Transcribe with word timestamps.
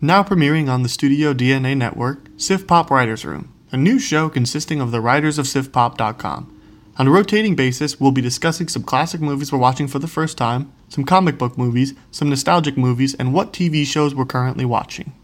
Now 0.00 0.22
premiering 0.22 0.68
on 0.68 0.84
the 0.84 0.88
Studio 0.88 1.34
DNA 1.34 1.76
network, 1.76 2.20
Sif 2.36 2.68
Pop 2.68 2.88
Writers 2.88 3.24
Room, 3.24 3.52
a 3.72 3.76
new 3.76 3.98
show 3.98 4.28
consisting 4.28 4.80
of 4.80 4.92
the 4.92 5.00
writers 5.00 5.38
of 5.38 5.46
SifPop.com. 5.46 6.60
On 6.98 7.08
a 7.08 7.10
rotating 7.10 7.56
basis, 7.56 7.98
we'll 7.98 8.12
be 8.12 8.20
discussing 8.20 8.68
some 8.68 8.84
classic 8.84 9.20
movies 9.20 9.50
we're 9.50 9.58
watching 9.58 9.88
for 9.88 9.98
the 9.98 10.06
first 10.06 10.38
time, 10.38 10.72
some 10.88 11.02
comic 11.02 11.36
book 11.36 11.58
movies, 11.58 11.94
some 12.12 12.30
nostalgic 12.30 12.76
movies, 12.76 13.14
and 13.14 13.34
what 13.34 13.52
TV 13.52 13.84
shows 13.84 14.14
we're 14.14 14.24
currently 14.24 14.64
watching. 14.64 15.14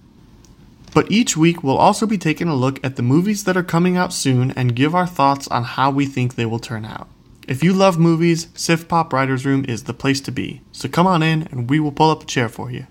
But 0.93 1.09
each 1.09 1.37
week, 1.37 1.63
we'll 1.63 1.79
also 1.79 2.05
be 2.05 2.19
taking 2.19 2.49
a 2.49 2.57
look 2.57 2.85
at 2.85 2.97
the 2.97 3.03
movies 3.03 3.45
that 3.45 3.57
are 3.57 3.63
coming 3.63 3.97
out 3.97 4.13
soon 4.13 4.51
and 4.57 4.75
give 4.75 4.93
our 4.93 5.07
thoughts 5.07 5.47
on 5.47 5.63
how 5.63 5.93
we 5.93 6.05
think 6.05 6.35
they 6.35 6.47
will 6.47 6.59
turn 6.59 6.85
out. 6.85 7.07
If 7.47 7.63
you 7.63 7.73
love 7.73 7.97
movies, 7.97 8.49
Sif 8.55 8.89
Pop 8.89 9.13
Writers 9.13 9.47
Room 9.47 9.65
is 9.69 9.85
the 9.85 9.95
place 9.95 10.21
to 10.23 10.33
be. 10.33 10.63
So 10.73 10.89
come 10.89 11.07
on 11.07 11.23
in 11.23 11.43
and 11.53 11.71
we 11.71 11.79
will 11.79 11.93
pull 11.93 12.11
up 12.11 12.25
a 12.25 12.27
chair 12.27 12.49
for 12.49 12.73
you. 12.73 12.89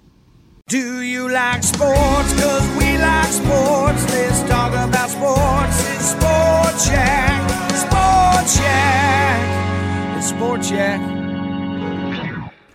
Do 0.69 1.01
you 1.01 1.29
like 1.29 1.61
sports? 1.61 2.39
Cause 2.41 2.67
we 2.77 2.97
like 2.97 3.25
sports. 3.25 4.09
Let's 4.09 4.41
talk 4.49 4.71
about 4.71 5.09
sports. 5.09 5.89
It's 5.91 6.11
Sport 6.11 6.79
Shack. 6.79 7.49
Sport 7.75 8.49
Shack. 8.49 10.17
It's 10.17 10.29
Sport 10.29 10.63
Shack. 10.63 11.01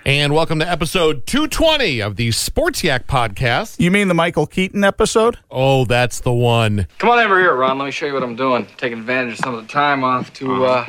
And 0.04 0.34
welcome 0.34 0.58
to 0.58 0.68
episode 0.68 1.26
220 1.26 2.00
of 2.00 2.16
the 2.16 2.30
Sports 2.30 2.84
Yak 2.84 3.06
podcast. 3.06 3.80
You 3.80 3.91
mean 3.91 4.08
the 4.08 4.14
Michael 4.14 4.46
Keaton 4.46 4.84
episode? 4.84 5.38
Oh, 5.50 5.86
that's 5.86 6.20
the 6.20 6.32
one. 6.32 6.86
Come 6.98 7.08
on 7.08 7.18
over 7.18 7.41
here, 7.41 7.54
Ron. 7.56 7.78
Let 7.78 7.86
me 7.86 7.91
show 7.91 8.04
you 8.04 8.12
what 8.12 8.22
I'm 8.22 8.36
doing. 8.36 8.66
Taking 8.76 8.98
advantage 8.98 9.38
of 9.38 9.38
some 9.38 9.54
of 9.54 9.66
the 9.66 9.72
time 9.72 10.04
off 10.04 10.30
to 10.34 10.66
uh, 10.66 10.86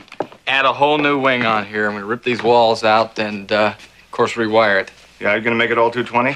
add 0.47 0.65
a 0.65 0.73
whole 0.73 0.97
new 0.97 1.17
wing 1.17 1.45
on 1.45 1.65
here. 1.65 1.87
I'm 1.87 1.93
gonna 1.93 2.05
rip 2.05 2.23
these 2.23 2.43
walls 2.43 2.83
out 2.83 3.17
and, 3.19 3.49
uh, 3.53 3.73
of 3.77 4.11
course, 4.11 4.33
rewire 4.33 4.81
it. 4.81 4.91
Yeah, 5.21 5.31
you're 5.33 5.41
gonna 5.41 5.55
make 5.55 5.71
it 5.71 5.77
all 5.77 5.91
220? 5.91 6.35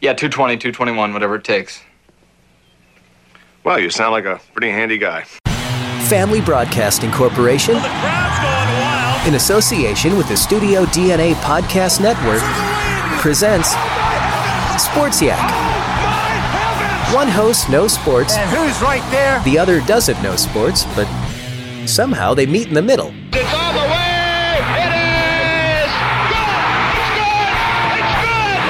Yeah, 0.00 0.12
220, 0.12 0.56
221, 0.58 1.12
whatever 1.12 1.34
it 1.36 1.44
takes. 1.44 1.80
Well, 3.64 3.78
you 3.78 3.90
sound 3.90 4.12
like 4.12 4.24
a 4.24 4.40
pretty 4.52 4.70
handy 4.70 4.96
guy. 4.98 5.24
Family 6.08 6.40
Broadcasting 6.40 7.10
Corporation, 7.10 7.74
in 7.76 9.34
association 9.34 10.16
with 10.16 10.28
the 10.28 10.36
Studio 10.36 10.84
DNA 10.86 11.34
Podcast 11.34 12.00
Network, 12.00 12.40
presents 13.20 13.70
oh, 13.74 14.76
Sports 14.92 15.20
Yak. 15.20 15.38
Oh, 17.10 17.14
One 17.16 17.28
host 17.28 17.68
knows 17.68 17.92
sports, 17.92 18.36
And 18.36 18.48
who's 18.50 18.80
right 18.80 19.02
there? 19.10 19.42
the 19.42 19.58
other 19.58 19.80
doesn't 19.82 20.22
know 20.22 20.36
sports, 20.36 20.84
but 20.94 21.06
somehow 21.86 22.32
they 22.34 22.46
meet 22.46 22.68
in 22.68 22.74
the 22.74 22.82
middle. 22.82 23.12
It's 23.32 23.52
all 23.52 23.72
the 23.72 23.80
way. 23.92 24.07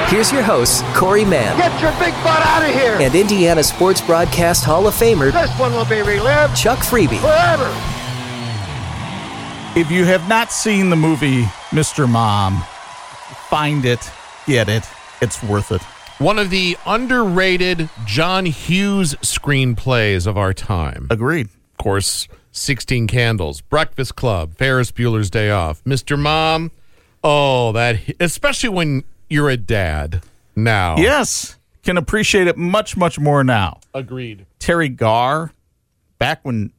Here's 0.09 0.31
your 0.31 0.41
hosts, 0.41 0.81
Corey 0.95 1.23
Mann 1.23 1.55
Get 1.57 1.79
your 1.81 1.91
big 1.99 2.13
butt 2.23 2.41
out 2.41 2.67
of 2.67 2.73
here. 2.73 2.97
and 2.99 3.13
Indiana 3.13 3.61
Sports 3.63 4.01
Broadcast 4.01 4.65
Hall 4.65 4.87
of 4.87 4.95
Famer 4.95 5.31
This 5.31 5.51
one 5.59 5.71
will 5.73 5.85
be 5.85 6.01
relived 6.01 6.57
Chuck 6.57 6.79
Freeby. 6.79 7.19
forever. 7.19 7.69
If 9.79 9.91
you 9.91 10.05
have 10.05 10.27
not 10.27 10.51
seen 10.51 10.89
the 10.89 10.95
movie 10.95 11.43
Mr. 11.69 12.09
Mom, 12.09 12.63
find 13.49 13.85
it, 13.85 13.99
get 14.47 14.67
it. 14.67 14.83
It's 15.21 15.43
worth 15.43 15.71
it. 15.71 15.81
One 16.17 16.39
of 16.39 16.49
the 16.49 16.75
underrated 16.87 17.87
John 18.05 18.47
Hughes 18.47 19.13
screenplays 19.21 20.25
of 20.25 20.37
our 20.39 20.53
time. 20.53 21.05
Agreed. 21.11 21.47
Of 21.47 21.77
course, 21.77 22.27
16 22.51 23.05
Candles, 23.05 23.61
Breakfast 23.61 24.15
Club, 24.15 24.55
Ferris 24.55 24.91
Bueller's 24.91 25.29
Day 25.29 25.51
Off, 25.51 25.83
Mr. 25.83 26.17
Mom. 26.17 26.71
Oh, 27.23 27.71
that, 27.73 27.99
especially 28.19 28.69
when 28.69 29.03
you're 29.29 29.49
a 29.49 29.57
dad 29.57 30.23
now. 30.55 30.97
Yes, 30.97 31.57
can 31.83 31.97
appreciate 31.97 32.47
it 32.47 32.57
much, 32.57 32.97
much 32.97 33.19
more 33.19 33.43
now. 33.43 33.79
Agreed. 33.93 34.45
Teri 34.59 34.95
Garr, 34.95 35.51
back 36.17 36.39
when 36.43 36.71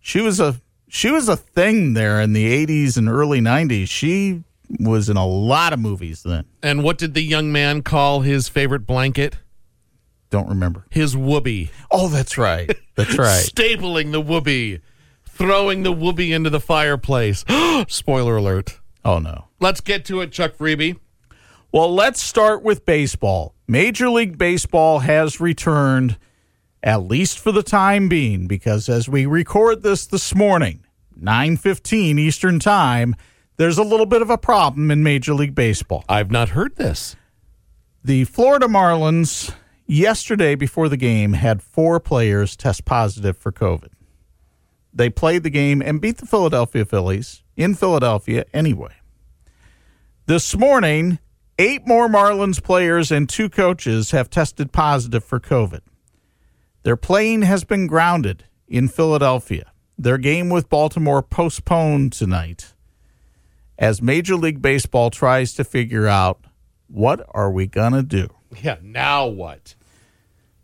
she 0.00 0.20
was 0.20 0.40
a 0.40 0.60
she 0.88 1.10
was 1.10 1.28
a 1.28 1.36
thing 1.36 1.94
there 1.94 2.20
in 2.20 2.32
the 2.32 2.66
'80s 2.66 2.96
and 2.96 3.08
early 3.08 3.40
'90s. 3.40 3.88
She 3.88 4.42
was 4.80 5.08
in 5.08 5.16
a 5.16 5.26
lot 5.26 5.72
of 5.72 5.78
movies 5.78 6.22
then. 6.22 6.44
And 6.62 6.82
what 6.82 6.98
did 6.98 7.14
the 7.14 7.22
young 7.22 7.52
man 7.52 7.82
call 7.82 8.20
his 8.20 8.48
favorite 8.48 8.86
blanket? 8.86 9.38
Don't 10.30 10.48
remember. 10.48 10.86
His 10.90 11.14
woobie. 11.14 11.70
Oh, 11.90 12.08
that's 12.08 12.36
right. 12.38 12.74
That's 12.96 13.16
right. 13.18 13.44
Stapling 13.46 14.12
the 14.12 14.22
woobie, 14.22 14.80
throwing 15.24 15.82
the 15.82 15.92
woobie 15.92 16.34
into 16.34 16.50
the 16.50 16.60
fireplace. 16.60 17.44
Spoiler 17.88 18.36
alert. 18.36 18.80
Oh 19.04 19.18
no. 19.18 19.46
Let's 19.60 19.80
get 19.80 20.04
to 20.06 20.20
it, 20.22 20.32
Chuck 20.32 20.56
Freeby. 20.56 20.98
Well, 21.74 21.92
let's 21.92 22.22
start 22.22 22.62
with 22.62 22.86
baseball. 22.86 23.52
Major 23.66 24.08
League 24.08 24.38
Baseball 24.38 25.00
has 25.00 25.40
returned, 25.40 26.16
at 26.84 27.02
least 27.02 27.40
for 27.40 27.50
the 27.50 27.64
time 27.64 28.08
being, 28.08 28.46
because 28.46 28.88
as 28.88 29.08
we 29.08 29.26
record 29.26 29.82
this 29.82 30.06
this 30.06 30.36
morning, 30.36 30.84
9:15 31.20 32.16
Eastern 32.16 32.60
Time, 32.60 33.16
there's 33.56 33.76
a 33.76 33.82
little 33.82 34.06
bit 34.06 34.22
of 34.22 34.30
a 34.30 34.38
problem 34.38 34.92
in 34.92 35.02
Major 35.02 35.34
League 35.34 35.56
Baseball. 35.56 36.04
I've 36.08 36.30
not 36.30 36.50
heard 36.50 36.76
this. 36.76 37.16
The 38.04 38.22
Florida 38.22 38.68
Marlins 38.68 39.52
yesterday 39.84 40.54
before 40.54 40.88
the 40.88 40.96
game 40.96 41.32
had 41.32 41.60
four 41.60 41.98
players 41.98 42.54
test 42.54 42.84
positive 42.84 43.36
for 43.36 43.50
COVID. 43.50 43.90
They 44.92 45.10
played 45.10 45.42
the 45.42 45.50
game 45.50 45.82
and 45.82 46.00
beat 46.00 46.18
the 46.18 46.26
Philadelphia 46.26 46.84
Phillies 46.84 47.42
in 47.56 47.74
Philadelphia 47.74 48.44
anyway. 48.52 48.92
This 50.26 50.56
morning, 50.56 51.18
eight 51.58 51.86
more 51.86 52.08
Marlins 52.08 52.62
players 52.62 53.10
and 53.10 53.28
two 53.28 53.48
coaches 53.48 54.10
have 54.10 54.30
tested 54.30 54.72
positive 54.72 55.24
for 55.24 55.40
COVID. 55.40 55.80
Their 56.82 56.96
plane 56.96 57.42
has 57.42 57.64
been 57.64 57.86
grounded 57.86 58.44
in 58.68 58.88
Philadelphia. 58.88 59.72
Their 59.96 60.18
game 60.18 60.50
with 60.50 60.68
Baltimore 60.68 61.22
postponed 61.22 62.12
tonight 62.12 62.74
as 63.78 64.02
Major 64.02 64.36
League 64.36 64.62
Baseball 64.62 65.10
tries 65.10 65.54
to 65.54 65.64
figure 65.64 66.06
out 66.06 66.44
what 66.88 67.26
are 67.32 67.50
we 67.50 67.66
going 67.66 67.92
to 67.92 68.02
do? 68.02 68.28
Yeah, 68.62 68.76
now 68.82 69.26
what? 69.26 69.74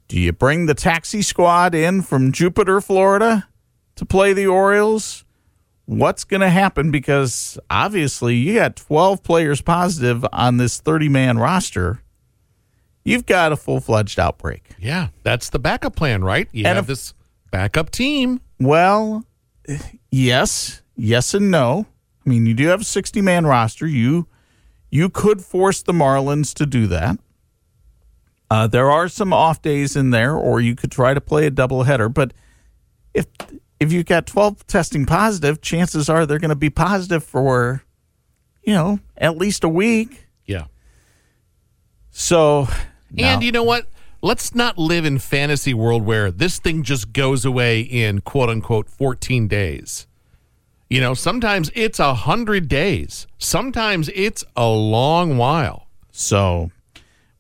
Do 0.09 0.19
you 0.19 0.33
bring 0.33 0.67
the 0.67 0.75
taxi 0.75 1.23
squad 1.23 1.75
in 1.75 2.03
from 2.03 2.33
Jupiter, 2.33 2.81
Florida 2.81 3.49
to 3.97 4.05
play 4.05 4.33
the 4.33 4.47
Orioles? 4.47 5.25
What's 5.91 6.23
going 6.23 6.41
to 6.43 6.51
happen? 6.51 6.93
Because 6.93 7.59
obviously, 7.69 8.37
you 8.37 8.55
got 8.55 8.77
12 8.77 9.25
players 9.25 9.61
positive 9.61 10.25
on 10.33 10.57
this 10.57 10.79
30 10.81 11.09
man 11.09 11.37
roster. 11.37 12.01
You've 13.05 13.27
got 13.27 13.51
a 13.51 13.57
full 13.57 13.81
fledged 13.81 14.21
outbreak. 14.21 14.71
Yeah, 14.79 15.09
that's 15.25 15.51
the 15.51 15.59
backup 15.59 15.97
plan, 15.97 16.23
right? 16.23 16.49
You 16.53 16.65
And 16.67 16.77
have 16.77 16.85
if- 16.85 16.87
this 16.89 17.15
backup 17.51 17.91
team. 17.91 18.41
Well, 18.61 19.25
yes, 20.13 20.81
yes, 20.95 21.35
and 21.35 21.51
no. 21.51 21.87
I 22.25 22.29
mean, 22.31 22.47
you 22.47 22.55
do 22.55 22.69
have 22.69 22.83
a 22.83 22.85
60 22.85 23.21
man 23.21 23.45
roster. 23.45 23.87
You 23.87 24.29
you 24.91 25.09
could 25.09 25.41
force 25.43 25.83
the 25.83 25.93
Marlins 25.93 26.55
to 26.55 26.67
do 26.67 26.87
that. 26.87 27.19
Uh, 28.49 28.69
there 28.69 28.91
are 28.93 29.09
some 29.09 29.33
off 29.33 29.61
days 29.61 29.97
in 29.97 30.11
there, 30.11 30.37
or 30.37 30.61
you 30.61 30.77
could 30.77 30.93
try 30.93 31.15
to 31.15 31.21
play 31.21 31.47
a 31.47 31.51
doubleheader. 31.51 32.15
But 32.15 32.33
if 33.13 33.27
if 33.81 33.93
you've 33.93 34.07
got 34.07 34.27
12 34.27 34.67
testing 34.67 35.07
positive, 35.07 35.63
chances 35.63 36.09
are 36.09 36.27
they're 36.27 36.39
going 36.39 36.51
to 36.51 36.55
be 36.55 36.71
positive 36.71 37.25
for, 37.25 37.83
you 38.63 38.75
know, 38.75 39.01
at 39.17 39.39
least 39.39 39.65
a 39.65 39.69
week. 39.69 40.29
Yeah. 40.45 40.67
So, 42.11 42.69
And 43.17 43.41
no. 43.41 43.47
you 43.47 43.51
know 43.51 43.65
what? 43.65 43.87
Let's 44.23 44.55
not 44.55 44.77
live 44.77 45.07
in 45.07 45.19
fantasy 45.19 45.73
world 45.73 46.05
where 46.05 46.31
this 46.31 46.59
thing 46.59 46.83
just 46.83 47.15
goes 47.15 47.47
away 47.47 47.81
in 47.81 48.21
quote 48.21 48.51
unquote 48.51 48.89
14 48.91 49.49
days. 49.49 50.07
You 50.91 51.01
know, 51.01 51.15
sometimes 51.15 51.71
it's 51.75 51.99
a 51.99 52.13
hundred 52.13 52.69
days. 52.69 53.27
Sometimes 53.39 54.11
it's 54.15 54.45
a 54.57 54.67
long 54.69 55.39
while. 55.39 55.87
So 56.11 56.71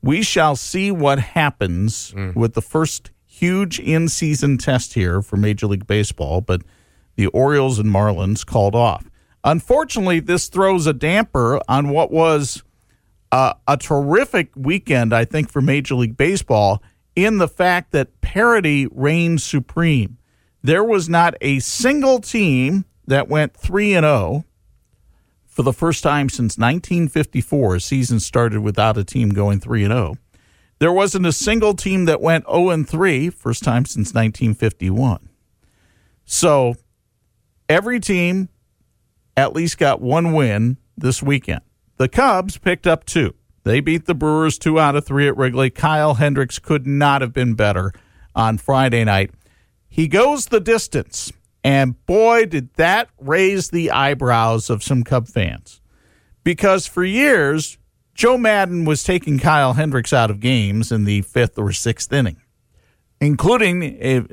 we 0.01 0.23
shall 0.23 0.57
see 0.57 0.91
what 0.91 1.19
happens 1.19 2.13
mm. 2.13 2.35
with 2.35 2.55
the 2.55 2.63
first 2.63 3.11
huge 3.41 3.81
in 3.81 4.09
season 4.09 4.59
test 4.59 4.93
here 4.95 5.23
for 5.23 5.37
Major 5.37 5.67
League 5.67 5.87
Baseball, 5.87 6.43
but 6.43 6.63
the 7.17 7.27
Orioles 7.29 7.79
and 7.79 7.91
Marlins 7.91 8.45
called 8.45 8.75
off. 8.75 9.11
Unfortunately, 9.43 10.21
this 10.21 10.49
throws 10.49 10.87
a 10.87 10.93
damper 10.93 11.59
on 11.67 11.89
what 11.89 12.13
was 12.13 12.63
uh, 13.33 13.55
a 13.67 13.79
terrific 13.79 14.51
weekend, 14.55 15.15
I 15.15 15.25
think, 15.25 15.51
for 15.51 15.63
Major 15.63 15.95
League 15.95 16.17
Baseball 16.17 16.83
in 17.17 17.39
the 17.39 17.49
fact 17.49 17.93
that 17.93 18.21
parity 18.21 18.87
reigns 18.91 19.43
supreme. 19.43 20.19
There 20.63 20.85
was 20.85 21.09
not 21.09 21.35
a 21.41 21.61
single 21.61 22.21
team 22.21 22.85
that 23.07 23.29
went 23.29 23.57
3 23.57 23.95
and 23.95 24.05
0 24.05 24.45
for 25.47 25.63
the 25.63 25.73
first 25.73 26.03
time 26.03 26.29
since 26.29 26.59
1954. 26.59 27.77
A 27.77 27.81
season 27.81 28.21
started 28.21 28.61
without 28.61 28.99
a 28.99 29.05
team 29.05 29.31
going 29.31 29.61
3 29.61 29.85
and 29.85 29.93
0. 29.93 30.17
There 30.81 30.93
wasn't 30.93 31.27
a 31.27 31.33
single 31.33 31.75
team 31.75 32.07
that 32.07 32.23
went 32.23 32.47
0 32.47 32.71
and 32.71 32.89
3, 32.89 33.29
first 33.29 33.63
time 33.63 33.85
since 33.85 34.15
1951. 34.15 35.29
So 36.25 36.75
every 37.69 38.01
team 38.01 38.49
at 39.37 39.53
least 39.53 39.77
got 39.77 40.01
one 40.01 40.33
win 40.33 40.79
this 40.97 41.23
weekend. 41.23 41.61
The 41.99 42.09
Cubs 42.09 42.57
picked 42.57 42.87
up 42.87 43.05
two. 43.05 43.35
They 43.65 43.81
beat 43.81 44.07
the 44.07 44.15
Brewers 44.15 44.59
two 44.59 44.81
out 44.81 44.97
of 44.97 45.05
three 45.05 45.29
at 45.29 45.37
Wrigley. 45.37 45.69
Kyle 45.69 46.15
Hendricks 46.15 46.59
could 46.59 46.87
not 46.87 47.21
have 47.21 47.35
been 47.35 47.53
better 47.53 47.93
on 48.35 48.57
Friday 48.57 49.05
night. 49.05 49.33
He 49.87 50.09
goes 50.09 50.47
the 50.47 50.61
distance, 50.61 51.31
and 51.63 52.05
boy, 52.07 52.47
did 52.47 52.73
that 52.75 53.11
raise 53.19 53.69
the 53.69 53.91
eyebrows 53.91 54.71
of 54.71 54.83
some 54.83 55.05
Cub 55.05 55.29
fans. 55.29 55.83
Because 56.43 56.87
for 56.87 57.05
years, 57.05 57.77
Joe 58.21 58.37
Maddon 58.37 58.85
was 58.85 59.03
taking 59.03 59.39
Kyle 59.39 59.73
Hendricks 59.73 60.13
out 60.13 60.31
of 60.31 60.41
games 60.41 60.93
in 60.93 61.05
the 61.05 61.23
fifth 61.23 61.59
or 61.59 61.73
sixth 61.73 62.13
inning, 62.13 62.37
including, 63.19 63.83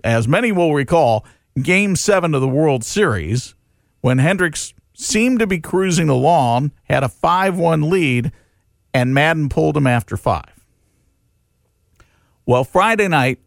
as 0.04 0.28
many 0.28 0.52
will 0.52 0.74
recall, 0.74 1.26
game 1.62 1.96
seven 1.96 2.36
of 2.36 2.42
the 2.42 2.50
World 2.50 2.84
Series 2.84 3.56
when 4.02 4.18
Hendricks 4.18 4.74
seemed 4.94 5.40
to 5.40 5.48
be 5.48 5.62
cruising 5.62 6.10
along, 6.10 6.74
had 6.90 7.02
a 7.02 7.08
5 7.08 7.58
1 7.58 7.90
lead, 7.90 8.34
and 8.94 9.14
Maddon 9.14 9.48
pulled 9.48 9.78
him 9.78 9.88
after 9.88 10.18
five. 10.18 10.66
Well, 12.46 12.66
Friday 12.66 13.08
night, 13.08 13.40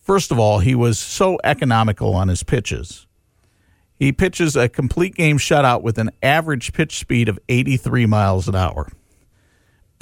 first 0.00 0.30
of 0.30 0.38
all, 0.38 0.60
he 0.60 0.76
was 0.76 1.00
so 1.00 1.36
economical 1.42 2.14
on 2.14 2.28
his 2.28 2.44
pitches. 2.44 3.08
He 3.96 4.12
pitches 4.12 4.54
a 4.54 4.68
complete 4.68 5.16
game 5.16 5.38
shutout 5.38 5.82
with 5.82 5.98
an 5.98 6.12
average 6.22 6.72
pitch 6.72 6.96
speed 7.00 7.28
of 7.28 7.40
83 7.48 8.06
miles 8.06 8.46
an 8.46 8.54
hour. 8.54 8.86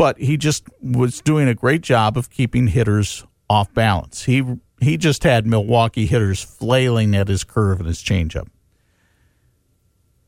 But 0.02 0.18
he 0.18 0.36
just 0.36 0.64
was 0.80 1.20
doing 1.20 1.46
a 1.46 1.54
great 1.54 1.80
job 1.80 2.18
of 2.18 2.28
keeping 2.28 2.66
hitters 2.66 3.24
off 3.48 3.72
balance. 3.72 4.24
He 4.24 4.42
he 4.80 4.96
just 4.96 5.22
had 5.22 5.46
Milwaukee 5.46 6.06
hitters 6.06 6.42
flailing 6.42 7.14
at 7.14 7.28
his 7.28 7.44
curve 7.44 7.78
and 7.78 7.86
his 7.86 8.02
changeup. 8.02 8.48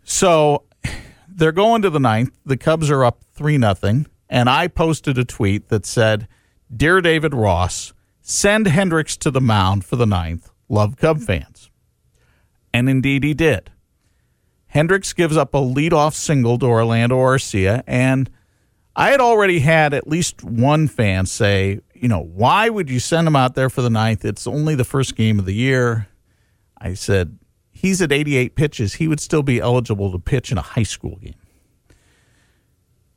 So 0.05 0.63
they're 1.27 1.51
going 1.51 1.83
to 1.83 1.91
the 1.91 1.99
ninth. 1.99 2.39
The 2.47 2.57
Cubs 2.57 2.89
are 2.89 3.05
up 3.05 3.25
three 3.33 3.59
nothing, 3.59 4.07
and 4.31 4.49
I 4.49 4.69
posted 4.69 5.19
a 5.19 5.25
tweet 5.25 5.71
that 5.71 5.87
said, 5.87 6.29
"Dear 6.73 7.01
David 7.01 7.35
Ross, 7.35 7.93
send 8.21 8.69
Hendricks 8.69 9.17
to 9.17 9.31
the 9.33 9.41
mound 9.41 9.85
for 9.85 9.97
the 9.97 10.07
ninth. 10.07 10.53
Love 10.69 10.97
Cub 10.97 11.19
fans." 11.19 11.69
And 12.73 12.89
indeed, 12.89 13.25
he 13.25 13.35
did. 13.35 13.73
Hendricks 14.69 15.13
gives 15.13 15.37
up 15.37 15.53
a 15.53 15.59
leadoff 15.59 16.15
single 16.15 16.61
to 16.61 16.67
Orlando 16.67 17.19
Arcia, 17.19 17.83
and 17.89 18.31
I 18.97 19.11
had 19.11 19.21
already 19.21 19.61
had 19.61 19.93
at 19.93 20.07
least 20.07 20.45
one 20.45 20.87
fan 20.87 21.27
say, 21.27 21.81
you 21.95 22.09
know, 22.09 22.21
why 22.21 22.69
would 22.69 22.89
you 22.89 23.01
send 23.01 23.27
him 23.27 23.35
out 23.35 23.55
there 23.55 23.69
for 23.71 23.83
the 23.83 23.91
ninth? 23.91 24.25
It's 24.25 24.47
only 24.47 24.75
the 24.75 24.85
first 24.85 25.17
game 25.17 25.39
of 25.39 25.47
the 25.47 25.55
year. 25.55 26.09
I 26.79 26.95
said, 26.95 27.39
he's 27.73 28.01
at 28.01 28.13
88 28.13 28.55
pitches. 28.55 28.95
He 28.95 29.09
would 29.09 29.21
still 29.21 29.43
be 29.43 29.61
eligible 29.61 30.13
to 30.13 30.19
pitch 30.19 30.53
in 30.53 30.59
a 30.59 30.63
high 30.63 30.85
school 30.85 31.17
game. 31.17 31.35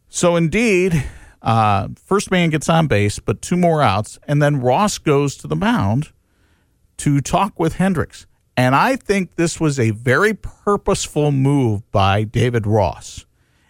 So, 0.10 0.36
indeed, 0.36 1.06
uh, 1.42 1.90
first 2.04 2.32
man 2.32 2.50
gets 2.50 2.70
on 2.70 2.88
base, 2.88 3.20
but 3.20 3.42
two 3.42 3.58
more 3.58 3.82
outs, 3.82 4.18
and 4.28 4.42
then 4.42 4.62
Ross 4.62 4.98
goes 4.98 5.36
to 5.38 5.48
the 5.48 5.56
mound 5.56 6.12
to 6.98 7.22
talk 7.22 7.60
with 7.60 7.74
Hendricks. 7.76 8.26
And 8.56 8.74
I 8.74 8.96
think 8.96 9.36
this 9.36 9.60
was 9.60 9.80
a 9.80 9.92
very 9.92 10.34
purposeful 10.34 11.32
move 11.32 11.90
by 11.92 12.24
David 12.24 12.66
Ross. 12.66 13.27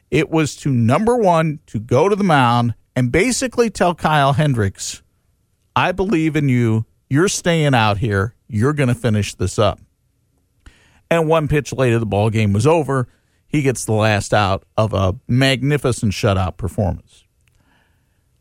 It 0.09 0.30
was 0.30 0.56
to 0.57 0.71
number 0.71 1.18
one, 1.18 1.59
to 1.68 1.80
go 1.80 2.07
to 2.07 2.15
the 2.15 2.24
mound 2.24 2.75
and 2.95 3.12
basically 3.12 3.69
tell 3.69 3.94
Kyle 3.94 4.33
Hendricks, 4.33 5.04
I 5.75 5.92
believe 5.92 6.36
in 6.36 6.50
you. 6.50 6.86
You're 7.09 7.27
staying 7.27 7.74
out 7.74 8.00
here. 8.00 8.36
You're 8.48 8.74
going 8.74 8.89
to 8.89 8.95
finish 8.95 9.36
this 9.36 9.59
up. 9.59 9.80
And 11.09 11.27
one 11.27 11.48
pitch 11.48 11.71
later, 11.74 12.00
the 12.00 12.06
ball 12.06 12.30
game 12.30 12.54
was 12.54 12.68
over. 12.68 13.07
He 13.48 13.62
gets 13.62 13.86
the 13.86 13.94
last 13.94 14.33
out 14.33 14.63
of 14.75 14.94
a 14.94 15.15
magnificent 15.27 16.12
shutout 16.12 16.57
performance. 16.57 17.25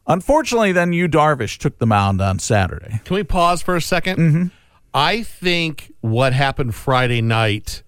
Unfortunately, 0.09 0.73
then 0.73 0.93
Yu 0.93 1.09
Darvish 1.09 1.59
took 1.59 1.79
the 1.79 1.87
mound 1.87 2.21
on 2.21 2.39
Saturday. 2.39 3.01
Can 3.05 3.15
we 3.15 3.25
pause 3.25 3.63
for 3.63 3.77
a 3.77 3.81
2nd 3.81 4.17
mm-hmm. 4.17 4.45
I 4.95 5.23
think 5.23 5.93
what 6.01 6.33
happened 6.33 6.75
Friday 6.75 7.21
night 7.21 7.83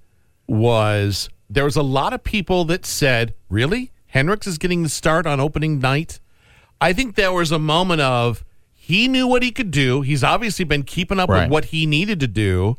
was 0.47 1.31
there 1.51 1.65
was 1.65 1.77
a 1.77 1.83
lot 1.83 2.13
of 2.13 2.23
people 2.25 2.65
that 2.67 2.85
said, 2.87 3.35
"Really, 3.49 3.93
Hendricks 4.09 4.47
is 4.47 4.59
getting 4.59 4.83
the 4.83 4.89
start 4.89 5.27
on 5.27 5.41
opening 5.41 5.79
night." 5.79 6.21
I 6.81 6.93
think 6.93 7.15
there 7.17 7.33
was 7.33 7.51
a 7.51 7.59
moment 7.59 8.01
of 8.01 8.45
he 8.73 9.09
knew 9.09 9.27
what 9.27 9.43
he 9.43 9.51
could 9.51 9.71
do. 9.71 10.03
He's 10.03 10.23
obviously 10.25 10.65
been 10.65 10.83
keeping 10.85 11.19
up 11.19 11.29
Right. 11.29 11.43
with 11.43 11.51
what 11.51 11.65
he 11.67 11.87
needed 11.87 12.21
to 12.21 12.29
do, 12.29 12.77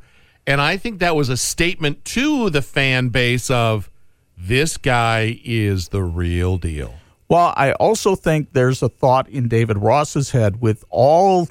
and 0.47 0.61
I 0.61 0.77
think 0.77 0.99
that 0.99 1.15
was 1.15 1.29
a 1.29 1.37
statement 1.37 2.05
to 2.05 2.49
the 2.49 2.61
fan 2.61 3.09
base 3.09 3.49
of 3.51 3.89
this 4.37 4.77
guy 4.77 5.39
is 5.43 5.89
the 5.89 6.01
real 6.01 6.57
deal. 6.57 6.95
Well, 7.27 7.53
I 7.55 7.73
also 7.73 8.15
think 8.15 8.53
there's 8.53 8.81
a 8.81 8.89
thought 8.89 9.29
in 9.29 9.47
David 9.47 9.77
Ross's 9.77 10.31
head 10.31 10.61
with 10.61 10.83
all 10.89 11.47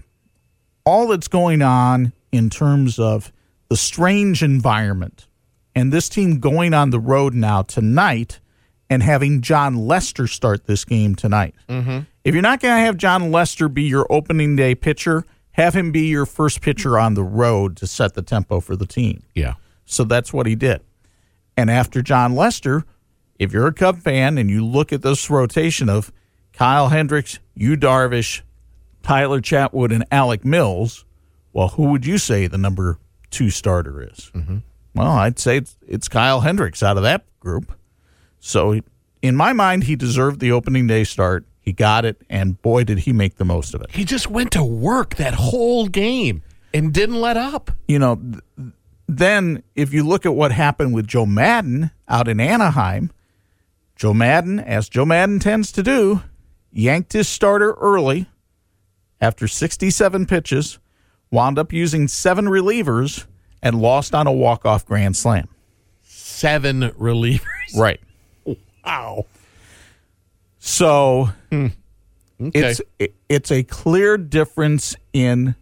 all 0.84 1.06
that's 1.08 1.28
going 1.28 1.60
on 1.62 2.12
in 2.32 2.48
terms 2.50 2.98
of 2.98 3.30
the 3.68 3.76
strange 3.76 4.42
environment 4.42 5.26
and 5.78 5.92
this 5.92 6.08
team 6.08 6.40
going 6.40 6.74
on 6.74 6.90
the 6.90 6.98
road 6.98 7.34
now 7.34 7.62
tonight 7.62 8.40
and 8.90 9.00
having 9.00 9.42
Jon 9.42 9.76
Lester 9.76 10.26
start 10.26 10.66
this 10.66 10.84
game 10.84 11.14
tonight. 11.14 11.54
Mm-hmm. 11.68 12.00
If 12.24 12.34
you're 12.34 12.42
not 12.42 12.58
going 12.58 12.74
to 12.74 12.80
have 12.80 12.96
Jon 12.96 13.30
Lester 13.30 13.68
be 13.68 13.84
your 13.84 14.04
opening 14.10 14.56
day 14.56 14.74
pitcher, 14.74 15.24
have 15.52 15.74
him 15.74 15.92
be 15.92 16.06
your 16.06 16.26
first 16.26 16.62
pitcher 16.62 16.98
on 16.98 17.14
the 17.14 17.22
road 17.22 17.76
to 17.76 17.86
set 17.86 18.14
the 18.14 18.22
tempo 18.22 18.58
for 18.58 18.74
the 18.74 18.86
team. 18.86 19.22
Yeah. 19.36 19.54
So 19.84 20.02
that's 20.02 20.32
what 20.32 20.46
he 20.46 20.56
did. 20.56 20.80
And 21.56 21.70
after 21.70 22.02
Jon 22.02 22.34
Lester, 22.34 22.84
if 23.38 23.52
you're 23.52 23.68
a 23.68 23.72
Cub 23.72 23.98
fan 23.98 24.36
and 24.36 24.50
you 24.50 24.66
look 24.66 24.92
at 24.92 25.02
this 25.02 25.30
rotation 25.30 25.88
of 25.88 26.10
Kyle 26.52 26.88
Hendricks, 26.88 27.38
Yu 27.54 27.76
Darvish, 27.76 28.42
Tyler 29.04 29.40
Chatwood, 29.40 29.94
and 29.94 30.04
Alec 30.10 30.44
Mills, 30.44 31.04
well, 31.52 31.68
who 31.68 31.84
would 31.92 32.04
you 32.04 32.18
say 32.18 32.48
the 32.48 32.58
number 32.58 32.98
two 33.30 33.48
starter 33.48 34.02
is? 34.02 34.32
Mm-hmm. 34.34 34.58
Well, 34.94 35.10
I'd 35.10 35.38
say 35.38 35.58
it's, 35.58 35.76
it's 35.86 36.08
Kyle 36.08 36.40
Hendricks 36.40 36.82
out 36.82 36.96
of 36.96 37.02
that 37.02 37.24
group. 37.40 37.72
So, 38.40 38.80
in 39.22 39.36
my 39.36 39.52
mind, 39.52 39.84
he 39.84 39.96
deserved 39.96 40.40
the 40.40 40.52
opening 40.52 40.86
day 40.86 41.04
start. 41.04 41.44
He 41.60 41.72
got 41.72 42.04
it, 42.04 42.22
and 42.30 42.60
boy, 42.62 42.84
did 42.84 43.00
he 43.00 43.12
make 43.12 43.36
the 43.36 43.44
most 43.44 43.74
of 43.74 43.82
it. 43.82 43.90
He 43.90 44.04
just 44.04 44.30
went 44.30 44.52
to 44.52 44.64
work 44.64 45.16
that 45.16 45.34
whole 45.34 45.86
game 45.86 46.42
and 46.72 46.92
didn't 46.92 47.20
let 47.20 47.36
up. 47.36 47.70
you 47.86 47.98
know, 47.98 48.16
th- 48.16 48.72
then 49.06 49.62
if 49.74 49.92
you 49.92 50.02
look 50.02 50.26
at 50.26 50.34
what 50.34 50.52
happened 50.52 50.94
with 50.94 51.06
Joe 51.06 51.26
Maddon 51.26 51.90
out 52.08 52.28
in 52.28 52.40
Anaheim, 52.40 53.10
Joe 53.96 54.14
Maddon, 54.14 54.60
as 54.60 54.88
Joe 54.88 55.04
Maddon 55.04 55.38
tends 55.40 55.72
to 55.72 55.82
do, 55.82 56.22
yanked 56.72 57.12
his 57.14 57.26
starter 57.28 57.72
early 57.80 58.26
after 59.20 59.48
67 59.48 60.26
pitches, 60.26 60.78
wound 61.30 61.58
up 61.58 61.72
using 61.72 62.06
seven 62.06 62.46
relievers, 62.46 63.26
and 63.62 63.80
lost 63.80 64.14
on 64.14 64.26
a 64.26 64.32
walk-off 64.32 64.86
grand 64.86 65.16
slam. 65.16 65.48
Seven 66.02 66.82
relievers. 66.90 67.40
Right. 67.76 68.00
Wow. 68.82 69.26
So 70.58 71.28
hmm. 71.50 71.66
Okay. 72.40 72.60
it's 72.60 72.80
it, 72.98 73.14
it's 73.28 73.50
a 73.52 73.62
clear 73.62 74.16
difference 74.16 74.96
in 75.12 75.54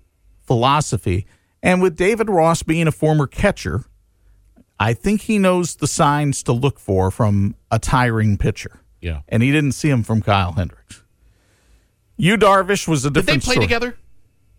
philosophy. 0.42 1.26
And 1.64 1.82
with 1.82 1.96
David 1.96 2.30
Ross 2.30 2.62
being 2.62 2.86
a 2.86 2.92
former 2.92 3.26
catcher, 3.26 3.84
I 4.78 4.92
think 4.94 5.22
he 5.22 5.38
knows 5.38 5.74
the 5.76 5.88
signs 5.88 6.44
to 6.44 6.52
look 6.52 6.78
for 6.78 7.10
from 7.10 7.56
a 7.72 7.78
tiring 7.80 8.38
pitcher. 8.38 8.78
yeah. 9.00 9.22
And 9.28 9.42
he 9.42 9.50
didn't 9.50 9.72
see 9.72 9.88
him 9.90 10.04
from 10.04 10.22
Kyle 10.22 10.52
Hendricks. 10.52 11.02
Yu 12.16 12.36
Darvish 12.36 12.86
was 12.86 13.04
a 13.04 13.10
different 13.10 13.42
Did 13.42 13.42
they 13.42 13.44
play 13.46 13.54
story. 13.54 13.66
together? 13.66 13.98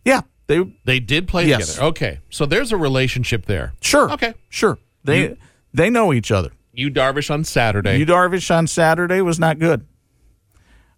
Yeah, 0.04 0.22
they 0.48 0.64
They 0.86 1.00
did 1.00 1.28
play 1.28 1.48
Yes. 1.48 1.68
together. 1.74 1.88
Okay. 1.90 2.20
So 2.30 2.46
there's 2.46 2.72
a 2.72 2.78
relationship 2.78 3.46
there. 3.46 3.74
sure. 3.82 4.12
Okay. 4.12 4.34
Sure. 4.50 4.78
They 5.04 5.38
they 5.74 5.90
know 5.90 6.12
each 6.14 6.32
other. 6.32 6.52
Yu 6.74 6.90
Darvish 6.92 7.30
on 7.32 7.44
Saturday. 7.44 7.98
Yu 7.98 8.06
Darvish 8.06 8.54
on 8.56 8.68
Saturday 8.68 9.22
was 9.22 9.40
not 9.40 9.60
good. 9.60 9.86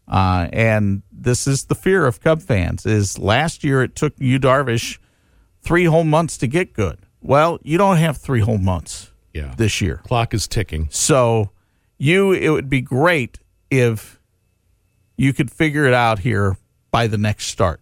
Uh, 0.08 0.48
and 0.51 1.03
this 1.12 1.46
is 1.48 1.65
the 1.65 1.75
fear 1.75 2.06
of 2.08 2.20
Cub 2.20 2.41
fans 2.41 2.86
is 2.86 3.20
last 3.20 3.63
year 3.63 3.84
it 3.84 3.96
took 3.96 4.13
Yu 4.18 4.39
Darvish 4.39 4.98
three 5.62 5.86
whole 5.86 6.03
months 6.03 6.38
to 6.39 6.48
get 6.48 6.74
good. 6.74 6.98
Well, 7.22 7.60
you 7.63 7.77
don't 7.77 7.98
have 7.98 8.18
three 8.18 8.39
whole 8.39 8.58
months 8.58 9.12
yeah. 9.34 9.53
this 9.58 9.82
year. 9.82 10.01
clock 10.06 10.34
is 10.34 10.48
ticking. 10.48 10.88
So 10.89 11.51
you 11.98 12.32
it 12.32 12.50
would 12.50 12.70
be 12.70 12.82
great 12.82 13.38
if 13.70 14.20
you 15.18 15.34
could 15.34 15.51
figure 15.51 15.86
it 15.86 15.94
out 15.94 16.20
here 16.20 16.58
by 16.91 17.06
the 17.08 17.18
next 17.18 17.46
start. 17.48 17.79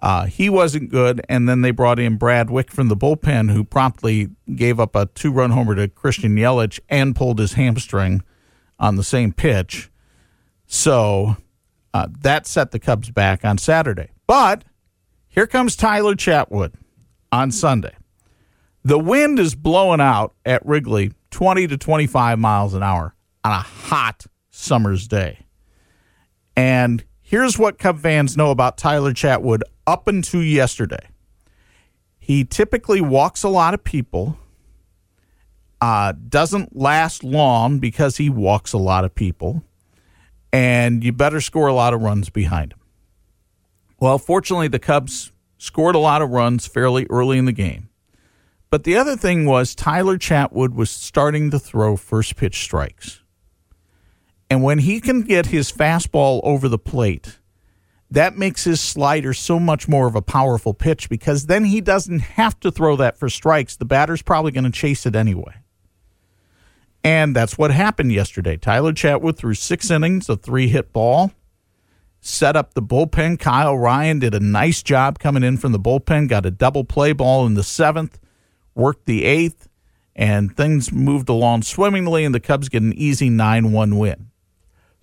Uh, 0.00 0.26
he 0.26 0.48
wasn't 0.48 0.90
good, 0.90 1.20
and 1.28 1.48
then 1.48 1.60
they 1.62 1.72
brought 1.72 1.98
in 1.98 2.16
Brad 2.16 2.50
Wieck 2.50 2.70
from 2.70 2.88
the 2.88 2.96
bullpen, 2.96 3.50
who 3.50 3.64
promptly 3.64 4.28
gave 4.54 4.78
up 4.78 4.94
a 4.94 5.06
two-run 5.06 5.50
homer 5.50 5.74
to 5.74 5.88
Christian 5.88 6.36
Yelich 6.36 6.78
and 6.88 7.16
pulled 7.16 7.40
his 7.40 7.54
hamstring 7.54 8.22
on 8.78 8.94
the 8.96 9.02
same 9.02 9.32
pitch. 9.32 9.90
So 10.66 11.36
uh, 11.92 12.06
that 12.20 12.46
set 12.46 12.70
the 12.70 12.78
Cubs 12.78 13.10
back 13.10 13.44
on 13.44 13.58
Saturday. 13.58 14.10
But 14.26 14.64
here 15.26 15.46
comes 15.46 15.74
Tyler 15.74 16.14
Chatwood 16.14 16.74
on 17.32 17.50
Sunday. 17.50 17.96
The 18.84 18.98
wind 18.98 19.38
is 19.38 19.54
blowing 19.54 20.00
out 20.00 20.34
at 20.44 20.64
Wrigley 20.64 21.12
20 21.30 21.66
to 21.68 21.76
25 21.76 22.38
miles 22.38 22.74
an 22.74 22.82
hour 22.82 23.14
on 23.44 23.52
a 23.52 23.60
hot 23.60 24.26
summer's 24.50 25.08
day. 25.08 25.40
And 26.56 27.04
here's 27.20 27.58
what 27.58 27.78
Cub 27.78 27.98
fans 27.98 28.36
know 28.36 28.50
about 28.50 28.78
Tyler 28.78 29.12
Chatwood 29.12 29.62
up 29.88 30.06
until 30.06 30.42
yesterday. 30.42 31.08
He 32.18 32.44
typically 32.44 33.00
walks 33.00 33.42
a 33.42 33.48
lot 33.48 33.72
of 33.72 33.82
people, 33.82 34.38
uh, 35.80 36.12
doesn't 36.28 36.76
last 36.76 37.24
long 37.24 37.78
because 37.78 38.18
he 38.18 38.28
walks 38.28 38.74
a 38.74 38.78
lot 38.78 39.06
of 39.06 39.14
people, 39.14 39.64
and 40.52 41.02
you 41.02 41.12
better 41.12 41.40
score 41.40 41.68
a 41.68 41.72
lot 41.72 41.94
of 41.94 42.02
runs 42.02 42.28
behind 42.28 42.74
him. 42.74 42.80
Well, 43.98 44.18
fortunately, 44.18 44.68
the 44.68 44.78
Cubs 44.78 45.32
scored 45.56 45.94
a 45.94 45.98
lot 45.98 46.20
of 46.20 46.28
runs 46.28 46.66
fairly 46.66 47.06
early 47.08 47.38
in 47.38 47.46
the 47.46 47.52
game. 47.52 47.88
But 48.70 48.84
the 48.84 48.94
other 48.98 49.16
thing 49.16 49.46
was 49.46 49.74
Tyler 49.74 50.18
Chatwood 50.18 50.74
was 50.74 50.90
starting 50.90 51.50
to 51.50 51.58
throw 51.58 51.96
first 51.96 52.36
pitch 52.36 52.62
strikes. 52.62 53.22
And 54.50 54.62
when 54.62 54.80
he 54.80 55.00
can 55.00 55.22
get 55.22 55.46
his 55.46 55.72
fastball 55.72 56.40
over 56.44 56.68
the 56.68 56.78
plate, 56.78 57.37
that 58.10 58.38
makes 58.38 58.64
his 58.64 58.80
slider 58.80 59.34
so 59.34 59.60
much 59.60 59.86
more 59.86 60.06
of 60.06 60.14
a 60.14 60.22
powerful 60.22 60.72
pitch 60.72 61.08
because 61.08 61.46
then 61.46 61.64
he 61.64 61.80
doesn't 61.80 62.20
have 62.20 62.58
to 62.60 62.70
throw 62.70 62.96
that 62.96 63.18
for 63.18 63.28
strikes. 63.28 63.76
The 63.76 63.84
batter's 63.84 64.22
probably 64.22 64.52
going 64.52 64.64
to 64.64 64.70
chase 64.70 65.04
it 65.04 65.14
anyway. 65.14 65.54
And 67.04 67.36
that's 67.36 67.56
what 67.56 67.70
happened 67.70 68.12
yesterday. 68.12 68.56
Tyler 68.56 68.92
Chatwood 68.92 69.36
threw 69.36 69.54
six 69.54 69.90
innings, 69.90 70.28
a 70.28 70.36
three 70.36 70.68
hit 70.68 70.92
ball, 70.92 71.32
set 72.20 72.56
up 72.56 72.74
the 72.74 72.82
bullpen. 72.82 73.38
Kyle 73.38 73.76
Ryan 73.76 74.18
did 74.18 74.34
a 74.34 74.40
nice 74.40 74.82
job 74.82 75.18
coming 75.18 75.42
in 75.42 75.58
from 75.58 75.72
the 75.72 75.78
bullpen, 75.78 76.28
got 76.28 76.46
a 76.46 76.50
double 76.50 76.84
play 76.84 77.12
ball 77.12 77.46
in 77.46 77.54
the 77.54 77.62
seventh, 77.62 78.18
worked 78.74 79.06
the 79.06 79.24
eighth, 79.24 79.68
and 80.16 80.56
things 80.56 80.90
moved 80.92 81.28
along 81.28 81.62
swimmingly, 81.62 82.24
and 82.24 82.34
the 82.34 82.40
Cubs 82.40 82.68
get 82.68 82.82
an 82.82 82.92
easy 82.94 83.30
9 83.30 83.70
1 83.70 83.98
win. 83.98 84.30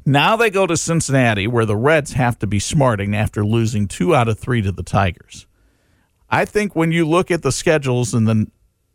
Now 0.05 0.35
they 0.35 0.51
go 0.51 0.67
to 0.67 0.77
Cincinnati, 0.77 1.47
where 1.47 1.65
the 1.65 1.75
Reds 1.75 2.13
have 2.13 2.37
to 2.39 2.47
be 2.47 2.59
smarting 2.59 3.15
after 3.15 3.43
losing 3.43 3.87
two 3.87 4.13
out 4.15 4.27
of 4.27 4.37
three 4.37 4.61
to 4.61 4.71
the 4.71 4.83
Tigers. 4.83 5.47
I 6.29 6.45
think 6.45 6.75
when 6.75 6.91
you 6.91 7.07
look 7.07 7.31
at 7.31 7.41
the 7.41 7.51
schedules 7.51 8.13
in 8.13 8.25
the 8.25 8.47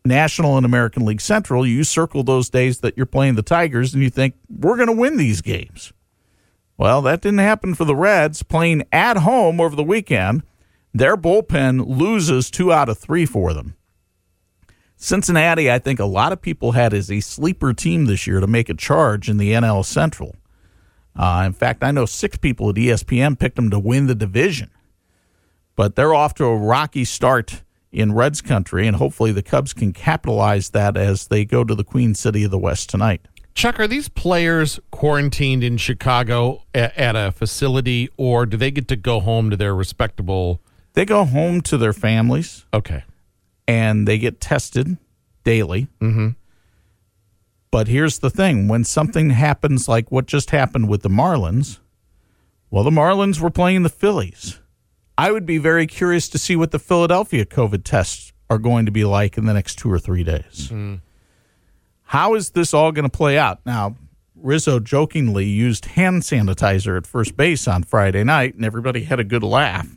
National 0.05 0.57
and 0.57 0.65
American 0.65 1.05
League 1.05 1.21
Central, 1.21 1.67
you 1.67 1.83
circle 1.83 2.23
those 2.23 2.49
days 2.49 2.81
that 2.81 2.97
you're 2.97 3.07
playing 3.07 3.35
the 3.35 3.43
Tigers 3.43 3.93
and 3.93 4.03
you 4.03 4.11
think, 4.11 4.35
we're 4.49 4.77
going 4.77 4.89
to 4.89 4.93
win 4.93 5.17
these 5.17 5.41
games. 5.41 5.93
Well, 6.77 7.03
that 7.03 7.21
didn't 7.21 7.41
happen 7.41 7.75
for 7.75 7.85
the 7.85 7.97
Reds. 7.97 8.43
Playing 8.43 8.85
at 8.93 9.19
home 9.19 9.61
over 9.61 9.75
the 9.75 9.83
weekend, 9.83 10.43
their 10.95 11.17
bullpen 11.17 11.87
loses 11.87 12.51
two 12.51 12.73
out 12.73 12.89
of 12.89 12.99
three 12.99 13.27
for 13.27 13.53
them. 13.53 13.75
Cincinnati, 14.97 15.71
I 15.71 15.79
think 15.79 15.99
a 15.99 16.05
lot 16.05 16.33
of 16.33 16.41
people 16.41 16.73
had 16.73 16.95
as 16.95 17.11
a 17.11 17.21
sleeper 17.21 17.73
team 17.73 18.07
this 18.07 18.27
year 18.27 18.39
to 18.39 18.47
make 18.47 18.69
a 18.69 18.75
charge 18.75 19.29
in 19.29 19.39
the 19.39 19.53
NL 19.53 19.85
Central. 19.85 20.37
Uh, 21.17 21.43
in 21.47 21.53
fact, 21.53 21.83
I 21.83 21.91
know 21.91 22.07
six 22.07 22.37
people 22.39 22.71
at 22.71 22.77
ESPN 22.77 23.39
picked 23.39 23.57
them 23.57 23.71
to 23.71 23.79
win 23.79 24.07
the 24.07 24.15
division. 24.15 24.71
But 25.77 25.97
they're 25.97 26.15
off 26.15 26.35
to 26.35 26.45
a 26.45 26.57
rocky 26.57 27.05
start 27.05 27.63
in 27.93 28.13
Reds 28.13 28.41
country, 28.41 28.87
and 28.87 28.97
hopefully 28.97 29.33
the 29.33 29.43
Cubs 29.43 29.73
can 29.73 29.93
capitalize 29.93 30.71
that 30.71 30.97
as 30.97 31.29
they 31.29 31.45
go 31.45 31.65
to 31.65 31.75
the 31.75 31.85
Queen 31.85 32.15
City 32.15 32.45
of 32.45 32.51
the 32.51 32.59
West 32.59 32.91
tonight. 32.91 33.23
Chuck, 33.55 33.81
are 33.81 33.89
these 33.89 34.09
players 34.09 34.79
quarantined 34.91 35.65
in 35.65 35.77
Chicago 35.77 36.63
at, 36.75 36.97
at 36.97 37.17
a 37.17 37.33
facility, 37.33 38.09
or 38.17 38.47
do 38.47 38.57
they 38.57 38.71
get 38.71 38.89
to 38.89 38.97
go 38.97 39.21
home 39.21 39.51
to 39.51 39.57
their 39.57 39.75
respectable? 39.75 40.61
They 40.95 41.05
go 41.05 41.25
home 41.25 41.61
to 41.63 41.77
their 41.77 41.93
families. 41.93 42.65
Okay. 42.73 43.05
And 43.67 44.07
they 44.07 44.19
get 44.19 44.41
tested 44.41 44.99
daily. 45.45 45.89
Mm-hmm. 46.01 46.31
But 47.71 47.87
here's 47.87 48.19
the 48.19 48.31
thing 48.31 48.67
when 48.67 48.85
something 48.85 49.31
happens 49.31 49.89
like 49.89 50.11
what 50.11 50.27
just 50.27 50.51
happened 50.51 50.89
with 50.89 51.03
the 51.03 51.09
Marlins, 51.09 51.79
well, 52.71 52.85
the 52.85 52.91
Marlins 52.91 53.41
were 53.41 53.51
playing 53.51 53.83
the 53.83 53.89
Phillies. 53.89 54.61
I 55.17 55.31
would 55.31 55.47
be 55.47 55.59
very 55.59 55.87
curious 55.87 56.29
to 56.31 56.39
see 56.39 56.57
what 56.57 56.71
the 56.71 56.79
Philadelphia 56.79 57.45
COVID 57.45 57.85
tests 57.85 58.33
are 58.49 58.59
going 58.59 58.87
to 58.87 58.93
be 58.93 59.05
like 59.05 59.39
in 59.39 59.45
the 59.45 59.55
next 59.55 59.77
two 59.77 59.91
or 59.91 59.99
three 59.99 60.25
days. 60.25 60.71
Mm. 60.73 61.01
How 62.05 62.35
is 62.35 62.51
this 62.51 62.75
all 62.75 62.91
going 62.91 63.09
to 63.09 63.17
play 63.17 63.39
out? 63.39 63.61
Now, 63.65 63.97
Rizzo 64.35 64.81
jokingly 64.81 65.47
used 65.47 65.87
hand 65.87 66.23
sanitizer 66.23 66.97
at 66.97 67.07
first 67.07 67.37
base 67.37 67.69
on 67.69 67.85
Friday 67.85 68.25
night, 68.25 68.55
and 68.55 68.65
everybody 68.65 69.05
had 69.05 69.21
a 69.21 69.25
good 69.25 69.45
laugh. 69.45 69.89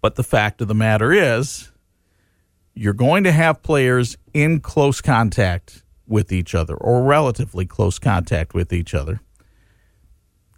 But 0.00 0.16
the 0.16 0.24
fact 0.24 0.60
of 0.60 0.68
the 0.68 0.74
matter 0.74 1.12
is, 1.12 1.70
you're 2.74 2.92
going 2.92 3.24
to 3.24 3.32
have 3.32 3.62
players 3.62 4.16
in 4.32 4.60
close 4.60 5.00
contact 5.00 5.82
with 6.08 6.32
each 6.32 6.54
other 6.54 6.74
or 6.74 7.02
relatively 7.02 7.66
close 7.66 7.98
contact 7.98 8.54
with 8.54 8.72
each 8.72 8.94
other, 8.94 9.20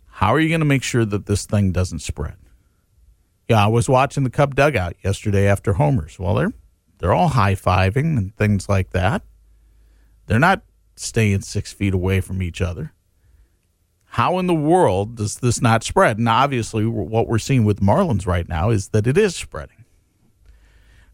how 0.07 0.35
are 0.35 0.41
you 0.41 0.49
going 0.49 0.61
to 0.61 0.67
make 0.67 0.83
sure 0.83 1.05
that 1.05 1.27
this 1.27 1.47
thing 1.47 1.73
doesn't 1.73 2.01
spread? 2.01 2.37
Yeah, 3.49 3.65
I 3.65 3.69
was 3.69 3.89
watching 3.89 4.23
the 4.23 4.31
Cub 4.31 4.55
dugout 4.55 4.95
yesterday 5.03 5.49
after 5.49 5.73
homers. 5.75 6.19
Well, 6.19 6.35
they're 6.35 6.53
they're 6.99 7.15
all 7.15 7.29
high 7.29 7.55
fiving 7.55 8.17
and 8.17 8.37
things 8.37 8.69
like 8.69 8.91
that. 8.91 9.23
They're 10.27 10.39
not 10.39 10.63
staying 10.95 11.41
six 11.41 11.73
feet 11.73 11.95
away 11.95 12.21
from 12.21 12.43
each 12.43 12.61
other. 12.61 12.93
How 14.05 14.39
in 14.39 14.47
the 14.47 14.55
world 14.55 15.17
does 15.17 15.37
this 15.37 15.63
not 15.63 15.83
spread? 15.83 16.19
And 16.19 16.29
obviously, 16.29 16.85
what 16.85 17.27
we're 17.27 17.39
seeing 17.39 17.65
with 17.65 17.81
Marlins 17.81 18.27
right 18.27 18.49
now 18.49 18.71
is 18.71 18.89
that 18.89 19.07
it 19.07 19.17
is 19.17 19.35
spreading. 19.35 19.85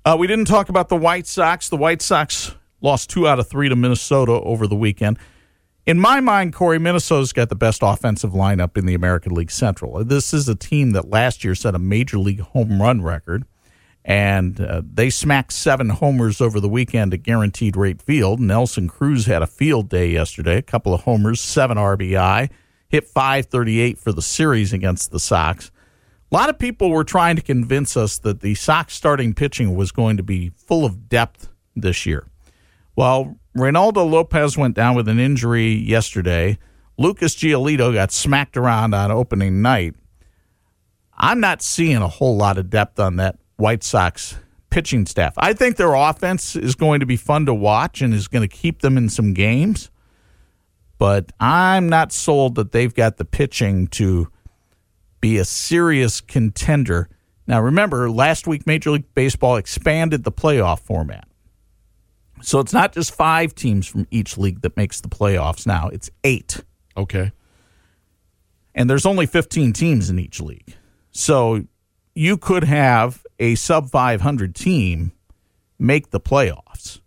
Uh, 0.05 0.17
we 0.19 0.27
didn't 0.27 0.47
talk 0.47 0.69
about 0.69 0.89
the 0.89 0.97
White 0.97 1.27
Sox. 1.27 1.69
The 1.69 1.77
White 1.77 2.03
Sox 2.03 2.55
lost 2.81 3.11
two 3.11 3.27
out 3.27 3.39
of 3.39 3.49
three 3.49 3.69
to 3.69 3.77
Minnesota 3.77 4.33
over 4.33 4.67
the 4.67 4.77
weekend. 4.77 5.19
In 5.87 6.01
my 6.01 6.21
mind, 6.21 6.53
Corey, 6.53 6.81
Minnesota's 6.81 7.33
got 7.33 7.49
the 7.49 7.55
best 7.55 7.81
offensive 7.83 8.33
lineup 8.33 8.77
in 8.77 8.87
the 8.87 8.95
American 8.95 9.33
League 9.35 9.53
Central. 9.53 10.03
This 10.05 10.35
is 10.35 10.49
a 10.49 10.57
team 10.57 10.91
that 10.91 11.11
last 11.11 11.45
year 11.45 11.55
set 11.55 11.77
a 11.77 11.79
major 11.79 12.19
league 12.19 12.41
home 12.41 12.83
run 12.83 13.03
record, 13.03 13.45
and 14.05 14.61
uh, 14.61 14.83
they 14.85 15.11
smacked 15.11 15.53
seven 15.53 15.91
homers 15.91 16.41
over 16.41 16.59
the 16.59 16.69
weekend 16.69 17.15
at 17.15 17.23
Guaranteed 17.23 17.77
Rate 17.77 18.03
Field. 18.03 18.41
Nelson 18.41 18.89
Cruz 18.89 19.27
had 19.27 19.43
a 19.43 19.47
field 19.47 19.89
day 19.89 20.11
yesterday, 20.11 20.59
a 20.59 20.63
couple 20.63 20.93
of 20.93 21.03
homers, 21.03 21.41
seven 21.41 21.77
RBI, 21.77 22.51
hit 22.89 23.07
538 23.07 23.97
for 23.97 24.11
the 24.11 24.23
series 24.23 24.73
against 24.73 25.13
the 25.13 25.21
Sox. 25.21 25.71
A 26.33 26.35
lot 26.35 26.51
of 26.51 26.59
people 26.59 26.91
were 26.91 27.05
trying 27.05 27.37
to 27.37 27.43
convince 27.43 27.97
us 27.97 28.19
that 28.19 28.41
the 28.41 28.57
Sox 28.57 28.95
starting 28.95 29.35
pitching 29.35 29.77
was 29.77 29.93
going 29.93 30.17
to 30.17 30.25
be 30.25 30.51
full 30.51 30.85
of 30.85 31.09
depth 31.09 31.49
this 31.77 32.07
year. 32.07 32.27
Well, 32.97 33.37
Reynaldo 33.55 34.11
Lopez 34.11 34.57
went 34.57 34.75
down 34.75 34.97
with 34.97 35.07
an 35.07 35.19
injury 35.19 35.73
yesterday. 35.73 36.59
Lucas 36.99 37.37
Giolito 37.37 37.93
got 37.93 38.11
smacked 38.11 38.57
around 38.57 38.95
on 38.95 39.11
opening 39.13 39.61
night. 39.61 39.95
I'm 41.15 41.41
not 41.41 41.63
seeing 41.63 41.99
a 41.99 42.09
whole 42.09 42.37
lot 42.37 42.59
of 42.59 42.71
depth 42.71 42.99
on 42.99 43.17
that 43.17 43.39
White 43.57 43.83
Sox 43.83 44.37
pitching 44.71 45.07
staff. 45.07 45.35
I 45.37 45.53
think 45.53 45.77
their 45.77 45.95
offense 45.95 46.57
is 46.57 46.75
going 46.75 47.01
to 47.01 47.07
be 47.07 47.17
fun 47.17 47.47
to 47.47 47.55
watch 47.55 48.03
and 48.03 48.13
is 48.13 48.29
going 48.29 48.47
to 48.47 48.55
keep 48.55 48.81
them 48.81 48.97
in 48.97 49.09
some 49.09 49.33
games. 49.33 49.91
But 50.99 51.33
I'm 51.39 51.89
not 51.89 52.13
sold 52.13 52.55
that 52.55 52.73
they've 52.73 52.95
got 52.95 53.19
the 53.19 53.25
pitching 53.27 53.89
to 53.89 54.29
be 55.21 55.37
a 55.37 55.45
serious 55.45 56.23
contender. 56.23 57.11
Now, 57.47 57.61
remember, 57.61 58.11
last 58.11 58.47
week 58.47 58.67
Major 58.67 58.91
League 58.91 59.15
Baseball 59.15 59.57
expanded 59.57 60.25
the 60.25 60.33
playoff 60.33 60.81
format. 60.81 61.29
So 62.47 62.61
it's 62.61 62.73
not 62.73 62.93
just 62.93 63.13
five 63.13 63.57
teams 63.57 63.89
from 63.89 64.07
each 64.13 64.39
league 64.39 64.61
that 64.61 64.77
makes 64.77 65.01
the 65.01 65.09
playoffs 65.09 65.67
now, 65.67 65.89
it's 65.89 66.11
eight. 66.23 66.63
Okay. 66.97 67.33
And 68.73 68.89
there's 68.89 69.05
only 69.05 69.27
15 69.27 69.73
teams 69.73 70.09
in 70.11 70.21
each 70.21 70.41
league. 70.41 70.77
So 71.11 71.65
you 72.15 72.37
could 72.37 72.63
have 72.63 73.25
a 73.41 73.57
sub 73.57 73.91
500 73.91 74.55
team 74.55 75.11
make 75.81 76.11
the 76.11 76.21
playoffs. 76.21 77.01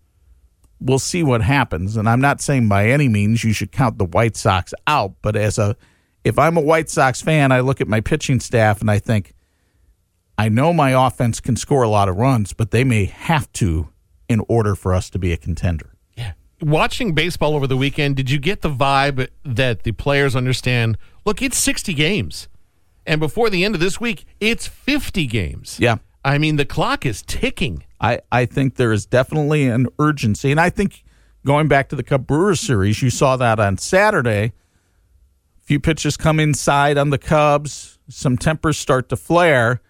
We'll 0.81 0.99
see 0.99 1.23
what 1.23 1.41
happens. 1.41 1.95
And 1.95 2.09
I'm 2.09 2.19
not 2.19 2.41
saying 2.41 2.67
by 2.67 2.89
any 2.89 3.07
means 3.07 3.41
you 3.45 3.53
should 3.53 3.71
count 3.71 3.97
the 3.97 4.03
White 4.03 4.35
Sox 4.35 4.73
out, 4.87 5.13
but 5.21 5.37
as 5.37 5.57
a 5.57 5.77
if 6.25 6.37
I'm 6.37 6.57
a 6.57 6.61
White 6.61 6.89
Sox 6.89 7.21
fan, 7.21 7.53
I 7.53 7.61
look 7.61 7.79
at 7.79 7.87
my 7.87 8.01
pitching 8.01 8.41
staff 8.41 8.81
and 8.81 8.91
I 8.91 8.99
think 8.99 9.33
I 10.37 10.49
know 10.49 10.73
my 10.73 11.07
offense 11.07 11.39
can 11.39 11.55
score 11.55 11.83
a 11.83 11.89
lot 11.89 12.09
of 12.09 12.17
runs, 12.17 12.51
but 12.51 12.71
they 12.71 12.83
may 12.83 13.05
have 13.05 13.49
to 13.53 13.87
in 14.29 14.41
order 14.47 14.75
for 14.75 14.93
us 14.93 15.09
to 15.09 15.19
be 15.19 15.33
a 15.33 15.37
contender. 15.37 15.91
Yeah. 16.15 16.33
Watching 16.61 17.13
baseball 17.13 17.55
over 17.55 17.67
the 17.67 17.75
weekend, 17.75 18.15
did 18.15 18.29
you 18.29 18.39
get 18.39 18.61
the 18.61 18.69
vibe 18.69 19.27
that 19.43 19.83
the 19.83 19.91
players 19.91 20.35
understand? 20.35 20.97
Look, 21.25 21.41
it's 21.41 21.57
60 21.57 21.93
games. 21.93 22.47
And 23.05 23.19
before 23.19 23.49
the 23.49 23.65
end 23.65 23.73
of 23.73 23.81
this 23.81 23.99
week, 23.99 24.25
it's 24.39 24.67
50 24.67 25.25
games. 25.25 25.77
Yeah. 25.79 25.97
I 26.23 26.37
mean, 26.37 26.57
the 26.57 26.65
clock 26.65 27.05
is 27.05 27.23
ticking. 27.23 27.83
I, 27.99 28.19
I 28.31 28.45
think 28.45 28.75
there 28.75 28.91
is 28.91 29.05
definitely 29.05 29.67
an 29.67 29.87
urgency. 29.97 30.51
And 30.51 30.59
I 30.59 30.69
think 30.69 31.03
going 31.45 31.67
back 31.67 31.89
to 31.89 31.95
the 31.95 32.03
Cub 32.03 32.27
Brewers 32.27 32.59
series, 32.59 33.01
you 33.01 33.09
saw 33.09 33.35
that 33.37 33.59
on 33.59 33.77
Saturday. 33.77 34.53
A 35.57 35.61
few 35.61 35.79
pitches 35.79 36.17
come 36.17 36.39
inside 36.39 36.97
on 36.97 37.09
the 37.09 37.17
Cubs, 37.17 37.99
some 38.09 38.37
tempers 38.37 38.77
start 38.77 39.09
to 39.09 39.15
flare, 39.15 39.81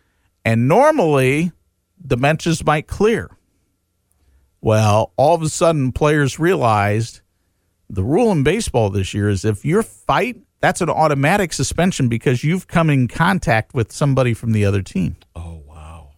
and 0.45 0.67
normally 0.67 1.51
the 1.99 2.17
benches 2.17 2.63
might 2.65 2.87
clear. 2.87 3.29
Well, 4.61 5.13
all 5.15 5.35
of 5.35 5.41
a 5.41 5.49
sudden, 5.49 5.91
players 5.91 6.39
realized 6.39 7.21
the 7.89 8.03
rule 8.03 8.31
in 8.31 8.43
baseball 8.43 8.89
this 8.89 9.13
year 9.13 9.29
is 9.29 9.45
if 9.45 9.65
you're 9.65 9.83
fight, 9.83 10.37
that's 10.61 10.81
an 10.81 10.89
automatic 10.89 11.53
suspension 11.53 12.09
because 12.09 12.43
you've 12.43 12.67
come 12.67 12.89
in 12.89 13.07
contact 13.07 13.73
with 13.73 13.91
somebody 13.91 14.33
from 14.33 14.51
the 14.51 14.65
other 14.65 14.81
team. 14.81 15.15
Oh 15.35 15.63
wow! 15.65 16.11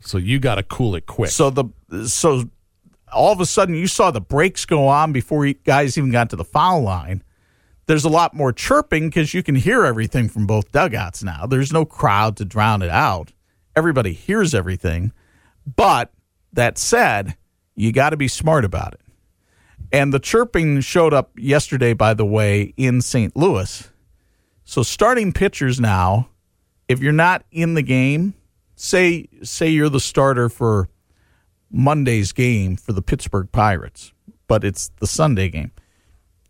So 0.00 0.18
you 0.18 0.38
got 0.38 0.56
to 0.56 0.62
cool 0.62 0.94
it 0.94 1.06
quick. 1.06 1.30
So 1.30 1.50
the 1.50 1.64
so 2.06 2.44
all 3.12 3.32
of 3.32 3.40
a 3.40 3.46
sudden 3.46 3.74
you 3.74 3.86
saw 3.86 4.10
the 4.10 4.20
brakes 4.20 4.66
go 4.66 4.86
on 4.88 5.12
before 5.12 5.46
you 5.46 5.54
guys 5.54 5.96
even 5.96 6.10
got 6.10 6.30
to 6.30 6.36
the 6.36 6.44
foul 6.44 6.82
line. 6.82 7.22
There's 7.86 8.04
a 8.04 8.10
lot 8.10 8.34
more 8.34 8.52
chirping 8.52 9.08
because 9.08 9.34
you 9.34 9.42
can 9.42 9.54
hear 9.54 9.84
everything 9.84 10.28
from 10.28 10.46
both 10.46 10.70
dugouts 10.70 11.22
now. 11.22 11.46
There's 11.46 11.72
no 11.72 11.84
crowd 11.84 12.36
to 12.36 12.44
drown 12.44 12.80
it 12.80 12.90
out. 12.90 13.32
Everybody 13.74 14.12
hears 14.12 14.54
everything. 14.54 15.12
But 15.66 16.12
that 16.52 16.78
said, 16.78 17.36
you 17.74 17.92
got 17.92 18.10
to 18.10 18.16
be 18.16 18.28
smart 18.28 18.64
about 18.64 18.94
it. 18.94 19.00
And 19.92 20.12
the 20.12 20.18
chirping 20.18 20.80
showed 20.80 21.12
up 21.12 21.30
yesterday, 21.36 21.92
by 21.92 22.14
the 22.14 22.24
way, 22.24 22.72
in 22.76 23.02
St. 23.02 23.36
Louis. 23.36 23.90
So 24.64 24.82
starting 24.82 25.32
pitchers 25.32 25.80
now, 25.80 26.28
if 26.88 27.00
you're 27.00 27.12
not 27.12 27.44
in 27.50 27.74
the 27.74 27.82
game, 27.82 28.34
say 28.74 29.28
say 29.42 29.68
you're 29.68 29.88
the 29.88 30.00
starter 30.00 30.48
for 30.48 30.88
Monday's 31.70 32.32
game 32.32 32.76
for 32.76 32.92
the 32.92 33.02
Pittsburgh 33.02 33.50
Pirates, 33.52 34.12
but 34.46 34.64
it's 34.64 34.90
the 35.00 35.06
Sunday 35.06 35.48
game. 35.48 35.72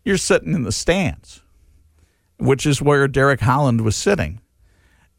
You're 0.03 0.17
sitting 0.17 0.53
in 0.53 0.63
the 0.63 0.71
stands, 0.71 1.41
which 2.37 2.65
is 2.65 2.81
where 2.81 3.07
Derek 3.07 3.39
Holland 3.39 3.81
was 3.81 3.95
sitting. 3.95 4.41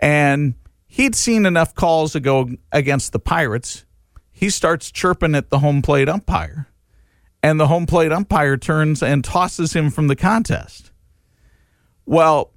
And 0.01 0.55
he'd 0.87 1.15
seen 1.15 1.47
enough 1.47 1.75
calls 1.75 2.13
to 2.13 2.21
go 2.21 2.51
against 2.71 3.13
the 3.13 3.19
Pirates. 3.19 3.85
He 4.45 4.51
starts 4.51 4.93
chirping 4.93 5.35
at 5.35 5.49
the 5.49 5.61
home 5.61 5.81
plate 5.81 6.07
umpire, 6.07 6.69
and 7.43 7.59
the 7.59 7.69
home 7.69 7.87
plate 7.87 8.13
umpire 8.13 8.59
turns 8.59 9.03
and 9.03 9.25
tosses 9.25 9.73
him 9.73 9.89
from 9.89 10.09
the 10.09 10.15
contest. 10.15 10.93
Well, 12.05 12.53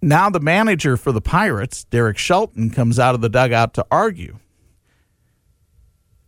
now 0.00 0.30
the 0.30 0.40
manager 0.40 0.96
for 0.96 1.12
the 1.12 1.20
Pirates, 1.20 1.84
Derek 1.84 2.16
Shelton, 2.16 2.70
comes 2.70 2.98
out 2.98 3.14
of 3.14 3.20
the 3.20 3.28
dugout 3.28 3.74
to 3.74 3.84
argue. 3.90 4.38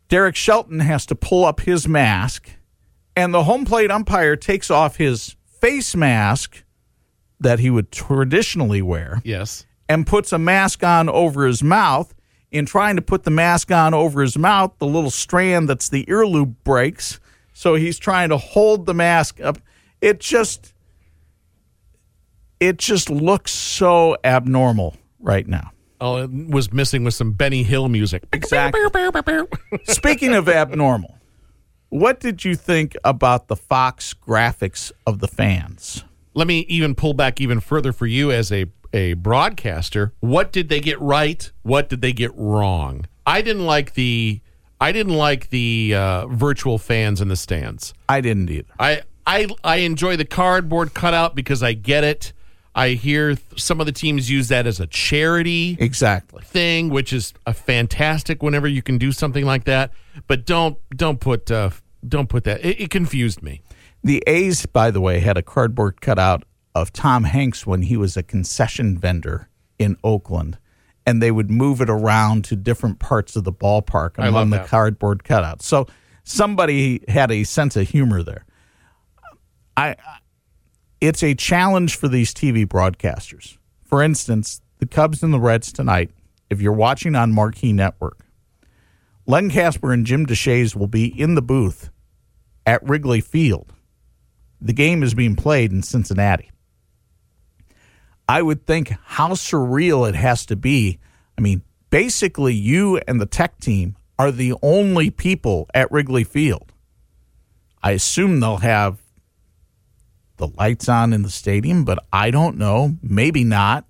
Derek 0.09 0.37
Shelton 0.37 0.80
has 0.80 1.07
to 1.07 1.14
pull 1.14 1.47
up 1.47 1.61
his 1.61 1.88
mask, 1.88 2.50
and 3.16 3.33
the 3.33 3.45
home 3.45 3.64
plate 3.64 3.90
umpire 3.90 4.37
takes 4.37 4.71
off 4.71 4.97
his 4.97 5.35
face 5.47 5.97
mask 5.97 6.62
that 7.40 7.59
he 7.59 7.71
would 7.71 7.90
traditionally 7.90 8.83
wear 8.83 9.23
yes. 9.25 9.64
and 9.88 10.07
puts 10.07 10.30
a 10.30 10.38
mask 10.38 10.85
on 10.85 11.09
over 11.09 11.47
his 11.47 11.62
mouth. 11.62 12.14
In 12.50 12.64
trying 12.64 12.97
to 12.97 13.02
put 13.02 13.25
the 13.25 13.31
mask 13.31 13.71
on 13.71 13.93
over 13.93 14.23
his 14.23 14.38
mouth, 14.38 14.73
the 14.78 14.87
little 14.87 15.11
strand 15.11 15.69
that's 15.69 15.90
the 15.90 16.09
ear 16.09 16.26
loop 16.26 16.50
breaks. 16.64 17.21
So 17.52 17.75
he's 17.75 17.99
trying 17.99 18.31
to 18.31 18.38
hold 18.38 18.87
the 18.87 18.95
mask 18.95 19.40
up. 19.40 19.59
It 20.00 20.21
just 20.21 20.73
it 22.61 22.78
just 22.78 23.11
looks 23.11 23.52
so 23.52 24.17
abnormal 24.25 24.97
right 25.21 25.47
now. 25.47 25.73
Oh, 26.00 26.17
it 26.23 26.31
was 26.31 26.73
missing 26.73 27.05
with 27.05 27.14
some 27.14 27.33
Benny 27.33 27.62
Hill 27.62 27.88
music. 27.88 28.23
Exactly. 28.33 28.81
Speaking 29.85 30.35
of 30.35 30.49
abnormal, 30.49 31.18
what 31.88 32.20
did 32.20 32.44
you 32.44 32.55
think 32.55 32.96
about 33.05 33.49
the 33.49 33.57
Fox 33.57 34.14
graphics 34.14 34.92
of 35.07 35.18
the 35.18 35.29
fans? 35.29 36.05
Let 36.35 36.46
me 36.46 36.61
even 36.68 36.94
pull 36.94 37.14
back 37.14 37.40
even 37.40 37.59
further 37.61 37.92
for 37.92 38.07
you 38.07 38.31
as 38.31 38.53
a, 38.53 38.66
a 38.92 39.14
broadcaster. 39.14 40.12
What 40.20 40.53
did 40.53 40.68
they 40.68 40.81
get 40.81 41.01
right? 41.01 41.51
What 41.62 41.88
did 41.88 42.01
they 42.01 42.12
get 42.12 42.33
wrong? 42.35 43.07
I 43.27 43.42
didn't 43.42 43.66
like 43.66 43.94
the 43.94 44.40
I 44.81 44.92
didn't 44.92 45.14
like 45.14 45.51
the 45.51 45.94
uh, 45.96 46.27
virtual 46.29 46.79
fans 46.79 47.20
in 47.20 47.29
the 47.29 47.37
stands. 47.37 47.94
I 48.09 48.20
didn't 48.20 48.48
either. 48.51 48.68
I 48.79 49.03
I 49.27 49.48
I 49.64 49.77
enjoy 49.79 50.16
the 50.16 50.24
cardboard 50.24 50.94
cutout 50.94 51.35
because 51.35 51.62
I 51.62 51.72
get 51.74 52.05
it. 52.05 52.33
I 52.74 52.90
hear 52.90 53.35
th- 53.35 53.61
some 53.61 53.81
of 53.81 53.87
the 53.87 53.92
teams 53.92 54.31
use 54.31 54.48
that 54.48 54.64
as 54.66 54.79
a 54.79 54.87
charity 54.87 55.77
Exactly. 55.81 56.42
thing, 56.44 56.90
which 56.90 57.12
is 57.12 57.35
a 57.44 57.53
fantastic 57.53 58.40
whenever 58.42 58.68
you 58.68 58.83
can 58.83 58.98
do 58.98 59.11
something 59.11 59.44
like 59.44 59.64
that. 59.64 59.90
But 60.29 60.46
don't 60.46 60.79
don't 60.96 61.18
put 61.20 61.51
uh, 61.51 61.70
don't 62.07 62.29
put 62.29 62.44
that. 62.44 62.64
It, 62.64 62.81
it 62.83 62.90
confused 62.90 63.42
me. 63.42 63.62
The 64.05 64.22
A's, 64.29 64.64
by 64.64 64.92
the 64.92 65.01
way, 65.01 65.18
had 65.18 65.37
a 65.37 65.42
cardboard 65.42 66.01
cutout 66.01 66.44
of 66.81 66.93
Tom 66.93 67.25
Hanks 67.25 67.67
when 67.67 67.83
he 67.83 67.97
was 67.97 68.17
a 68.17 68.23
concession 68.23 68.99
vendor 68.99 69.49
in 69.79 69.97
Oakland, 70.03 70.59
and 71.07 71.23
they 71.23 71.31
would 71.31 71.51
move 71.51 71.81
it 71.81 71.91
around 71.91 72.45
to 72.47 72.57
different 72.57 72.99
parts 72.99 73.37
of 73.37 73.45
the 73.45 73.53
ballpark 73.53 74.19
among 74.19 74.51
the 74.51 74.59
cardboard 74.61 75.25
cutouts. 75.25 75.62
So 75.62 75.87
somebody 76.25 77.05
had 77.09 77.31
a 77.31 77.45
sense 77.45 77.77
of 77.77 77.88
humor 77.88 78.23
there. 78.23 78.45
I, 79.77 79.97
it's 81.01 81.23
a 81.23 81.35
challenge 81.35 81.97
for 81.97 82.09
these 82.09 82.35
TV 82.35 82.67
broadcasters. 82.67 83.57
For 83.85 84.03
instance, 84.03 84.61
the 84.79 84.87
Cubs 84.87 85.23
and 85.23 85.33
the 85.33 85.41
Reds 85.41 85.73
tonight. 85.73 86.11
If 86.51 86.61
you're 86.61 86.73
watching 86.73 87.14
on 87.14 87.33
Marquee 87.33 87.73
Network, 87.73 88.25
Len 89.27 89.51
Kasper 89.51 89.93
and 89.93 90.07
Jim 90.07 90.27
Deshaies 90.27 90.75
will 90.75 90.87
be 90.87 91.07
in 91.07 91.35
the 91.35 91.43
booth 91.43 91.91
at 92.67 92.83
Wrigley 92.88 93.21
Field. 93.21 93.73
The 94.61 94.73
game 94.73 95.03
is 95.03 95.14
being 95.14 95.37
played 95.37 95.71
in 95.71 95.83
Cincinnati. 95.83 96.51
I 98.29 98.43
would 98.43 98.67
think 98.67 98.93
how 99.05 99.31
surreal 99.31 100.09
it 100.09 100.14
has 100.14 100.45
to 100.47 100.57
be. 100.57 100.99
I 101.37 101.41
mean, 101.41 101.62
basically, 101.91 102.55
you 102.55 102.99
and 103.09 103.21
the 103.21 103.27
tech 103.27 103.59
team 103.59 103.97
are 104.19 104.31
the 104.31 104.55
only 104.62 105.11
people 105.11 105.69
at 105.75 105.91
Wrigley 105.91 106.25
Field. 106.25 106.73
I 107.83 107.93
assume 107.93 108.41
they'll 108.41 108.59
have 108.59 108.99
the 110.37 110.49
lights 110.49 110.88
on 110.88 111.12
in 111.12 111.23
the 111.23 111.31
stadium, 111.31 111.85
but 111.85 111.99
I 112.12 112.31
don't 112.31 112.59
know. 112.59 112.97
Maybe 113.03 113.45
not. 113.45 113.87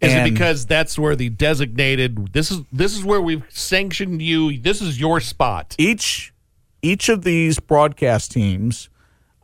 Is 0.00 0.12
And- 0.12 0.26
it 0.28 0.30
because 0.30 0.64
that's 0.64 0.96
where 0.98 1.16
the 1.16 1.28
designated 1.28 2.32
this 2.32 2.50
is 2.52 2.60
this 2.72 2.96
is 2.96 3.04
where 3.04 3.20
we've 3.20 3.42
sanctioned 3.48 4.22
you. 4.22 4.56
This 4.58 4.80
is 4.80 4.98
your 5.00 5.20
spot. 5.20 5.74
each 5.76 6.32
each 6.82 7.08
of 7.08 7.24
these 7.24 7.58
broadcast 7.58 8.30
teams 8.30 8.88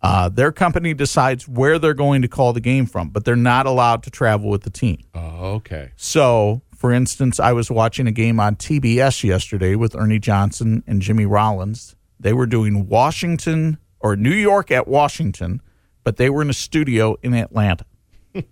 uh, 0.04 0.28
their 0.28 0.52
company 0.52 0.92
decides 0.94 1.48
where 1.48 1.78
they're 1.78 1.94
going 1.94 2.22
to 2.22 2.28
call 2.28 2.52
the 2.52 2.60
game 2.60 2.86
from 2.86 3.08
but 3.08 3.24
they're 3.24 3.34
not 3.36 3.66
allowed 3.66 4.02
to 4.02 4.10
travel 4.10 4.50
with 4.50 4.62
the 4.62 4.70
team. 4.70 4.98
Oh, 5.14 5.54
okay. 5.54 5.92
so 5.96 6.62
for 6.76 6.92
instance 6.92 7.40
i 7.40 7.52
was 7.52 7.70
watching 7.70 8.06
a 8.06 8.12
game 8.12 8.38
on 8.38 8.56
tbs 8.56 9.24
yesterday 9.24 9.74
with 9.74 9.94
ernie 9.96 10.18
johnson 10.18 10.82
and 10.86 11.00
jimmy 11.02 11.26
rollins. 11.26 11.96
They 12.20 12.32
were 12.32 12.46
doing 12.46 12.88
washington 12.88 13.78
or 14.00 14.16
new 14.16 14.34
york 14.34 14.70
at 14.70 14.86
washington 14.86 15.60
but 16.04 16.16
they 16.18 16.28
were 16.30 16.42
in 16.42 16.50
a 16.50 16.54
studio 16.54 17.16
in 17.22 17.34
atlanta. 17.34 17.86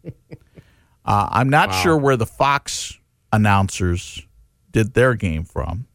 Uh, 1.04 1.26
i'm 1.32 1.48
not 1.48 1.72
sure 1.72 1.96
where 1.98 2.16
the 2.16 2.24
fox 2.26 2.96
announcers 3.32 4.22
did 4.70 4.94
their 4.94 5.14
game 5.14 5.44
from. 5.44 5.86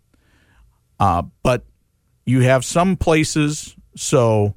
Uh, 0.99 1.23
but 1.43 1.63
you 2.25 2.41
have 2.41 2.65
some 2.65 2.97
places 2.97 3.75
so 3.95 4.55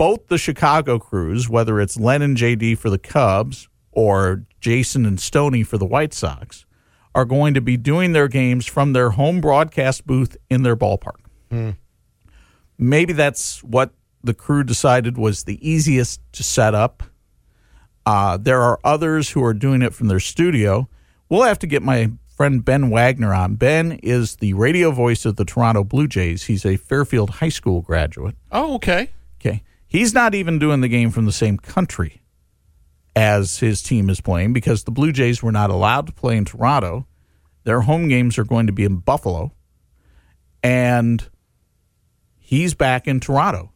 both 0.00 0.28
the 0.28 0.38
chicago 0.38 0.98
crews 0.98 1.46
whether 1.46 1.78
it's 1.78 2.00
len 2.00 2.22
and 2.22 2.34
jd 2.34 2.76
for 2.76 2.88
the 2.88 2.96
cubs 2.98 3.68
or 3.92 4.46
jason 4.58 5.04
and 5.04 5.20
stony 5.20 5.62
for 5.62 5.76
the 5.76 5.84
white 5.84 6.14
sox 6.14 6.64
are 7.14 7.26
going 7.26 7.52
to 7.52 7.60
be 7.60 7.76
doing 7.76 8.12
their 8.12 8.26
games 8.26 8.64
from 8.64 8.94
their 8.94 9.10
home 9.10 9.42
broadcast 9.42 10.06
booth 10.06 10.38
in 10.48 10.62
their 10.62 10.74
ballpark 10.74 11.18
maybe 12.78 13.12
that's 13.12 13.62
what 13.62 13.90
the 14.24 14.32
crew 14.32 14.64
decided 14.64 15.18
was 15.18 15.44
the 15.44 15.58
easiest 15.60 16.18
to 16.32 16.42
set 16.42 16.74
up 16.74 17.02
uh, 18.06 18.38
there 18.38 18.62
are 18.62 18.80
others 18.82 19.28
who 19.28 19.44
are 19.44 19.52
doing 19.52 19.82
it 19.82 19.92
from 19.92 20.08
their 20.08 20.18
studio 20.18 20.88
we'll 21.28 21.42
have 21.42 21.58
to 21.58 21.66
get 21.66 21.82
my 21.82 22.10
friend 22.34 22.64
Ben 22.64 22.88
Wagner 22.88 23.34
on. 23.34 23.56
Ben 23.56 24.00
is 24.02 24.36
the 24.36 24.54
radio 24.54 24.92
voice 24.92 25.26
of 25.26 25.36
the 25.36 25.44
Toronto 25.44 25.84
Blue 25.84 26.08
Jays. 26.08 26.44
He's 26.44 26.64
a 26.64 26.78
Fairfield 26.78 27.28
High 27.28 27.50
School 27.50 27.82
graduate. 27.82 28.34
Oh, 28.50 28.76
okay. 28.76 29.10
He's 29.90 30.14
not 30.14 30.36
even 30.36 30.60
doing 30.60 30.82
the 30.82 30.88
game 30.88 31.10
from 31.10 31.26
the 31.26 31.32
same 31.32 31.58
country 31.58 32.22
as 33.16 33.58
his 33.58 33.82
team 33.82 34.08
is 34.08 34.20
playing 34.20 34.52
because 34.52 34.84
the 34.84 34.92
Blue 34.92 35.10
Jays 35.10 35.42
were 35.42 35.50
not 35.50 35.68
allowed 35.68 36.06
to 36.06 36.12
play 36.12 36.36
in 36.36 36.44
Toronto. 36.44 37.08
Their 37.64 37.80
home 37.80 38.06
games 38.06 38.38
are 38.38 38.44
going 38.44 38.68
to 38.68 38.72
be 38.72 38.84
in 38.84 38.98
Buffalo. 38.98 39.52
And 40.62 41.28
he's 42.38 42.72
back 42.72 43.08
in 43.08 43.18
Toronto 43.18 43.72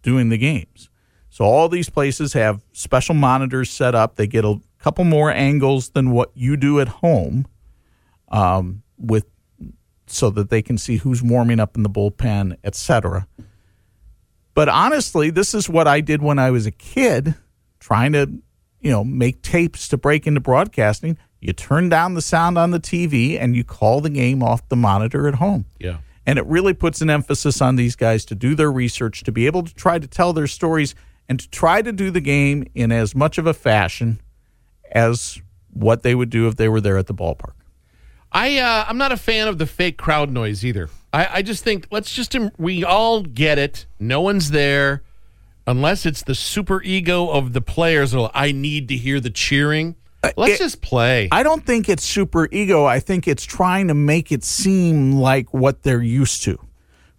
doing 0.00 0.30
the 0.30 0.38
games. 0.38 0.88
So 1.28 1.44
all 1.44 1.68
these 1.68 1.90
places 1.90 2.32
have 2.32 2.64
special 2.72 3.14
monitors 3.14 3.68
set 3.68 3.94
up. 3.94 4.16
They 4.16 4.26
get 4.26 4.46
a 4.46 4.58
couple 4.78 5.04
more 5.04 5.30
angles 5.30 5.90
than 5.90 6.10
what 6.10 6.30
you 6.32 6.56
do 6.56 6.80
at 6.80 6.88
home, 6.88 7.46
um, 8.28 8.82
with 8.96 9.26
so 10.06 10.30
that 10.30 10.48
they 10.48 10.62
can 10.62 10.78
see 10.78 10.96
who's 10.96 11.22
warming 11.22 11.60
up 11.60 11.76
in 11.76 11.82
the 11.82 11.90
bullpen, 11.90 12.56
etc. 12.64 13.28
But 14.60 14.68
honestly, 14.68 15.30
this 15.30 15.54
is 15.54 15.70
what 15.70 15.88
I 15.88 16.02
did 16.02 16.20
when 16.20 16.38
I 16.38 16.50
was 16.50 16.66
a 16.66 16.70
kid, 16.70 17.34
trying 17.78 18.12
to, 18.12 18.30
you 18.82 18.90
know, 18.90 19.02
make 19.02 19.40
tapes 19.40 19.88
to 19.88 19.96
break 19.96 20.26
into 20.26 20.40
broadcasting. 20.40 21.16
You 21.40 21.54
turn 21.54 21.88
down 21.88 22.12
the 22.12 22.20
sound 22.20 22.58
on 22.58 22.70
the 22.70 22.78
TV 22.78 23.40
and 23.40 23.56
you 23.56 23.64
call 23.64 24.02
the 24.02 24.10
game 24.10 24.42
off 24.42 24.68
the 24.68 24.76
monitor 24.76 25.26
at 25.26 25.36
home. 25.36 25.64
Yeah. 25.78 26.00
And 26.26 26.38
it 26.38 26.44
really 26.44 26.74
puts 26.74 27.00
an 27.00 27.08
emphasis 27.08 27.62
on 27.62 27.76
these 27.76 27.96
guys 27.96 28.26
to 28.26 28.34
do 28.34 28.54
their 28.54 28.70
research, 28.70 29.22
to 29.22 29.32
be 29.32 29.46
able 29.46 29.62
to 29.62 29.74
try 29.74 29.98
to 29.98 30.06
tell 30.06 30.34
their 30.34 30.46
stories, 30.46 30.94
and 31.26 31.40
to 31.40 31.48
try 31.48 31.80
to 31.80 31.90
do 31.90 32.10
the 32.10 32.20
game 32.20 32.66
in 32.74 32.92
as 32.92 33.14
much 33.14 33.38
of 33.38 33.46
a 33.46 33.54
fashion 33.54 34.20
as 34.92 35.40
what 35.72 36.02
they 36.02 36.14
would 36.14 36.28
do 36.28 36.48
if 36.48 36.56
they 36.56 36.68
were 36.68 36.82
there 36.82 36.98
at 36.98 37.06
the 37.06 37.14
ballpark. 37.14 37.54
I 38.30 38.58
uh, 38.58 38.84
I'm 38.86 38.98
not 38.98 39.10
a 39.10 39.16
fan 39.16 39.48
of 39.48 39.56
the 39.56 39.64
fake 39.64 39.96
crowd 39.96 40.30
noise 40.30 40.66
either. 40.66 40.90
I, 41.12 41.28
I 41.38 41.42
just 41.42 41.64
think 41.64 41.86
let's 41.90 42.14
just 42.14 42.36
we 42.58 42.84
all 42.84 43.22
get 43.22 43.58
it. 43.58 43.86
No 43.98 44.20
one's 44.20 44.50
there 44.50 45.02
unless 45.66 46.06
it's 46.06 46.22
the 46.22 46.34
super 46.34 46.82
ego 46.82 47.28
of 47.28 47.52
the 47.52 47.60
players. 47.60 48.14
I 48.34 48.52
need 48.52 48.88
to 48.88 48.96
hear 48.96 49.20
the 49.20 49.30
cheering. 49.30 49.96
Uh, 50.22 50.30
let's 50.36 50.54
it- 50.54 50.58
just 50.58 50.82
play. 50.82 51.28
I 51.32 51.42
don't 51.42 51.64
think 51.64 51.88
it's 51.88 52.04
super 52.04 52.48
ego. 52.52 52.84
I 52.84 53.00
think 53.00 53.26
it's 53.26 53.44
trying 53.44 53.88
to 53.88 53.94
make 53.94 54.30
it 54.30 54.44
seem 54.44 55.12
like 55.12 55.52
what 55.54 55.82
they're 55.82 56.02
used 56.02 56.42
to. 56.44 56.58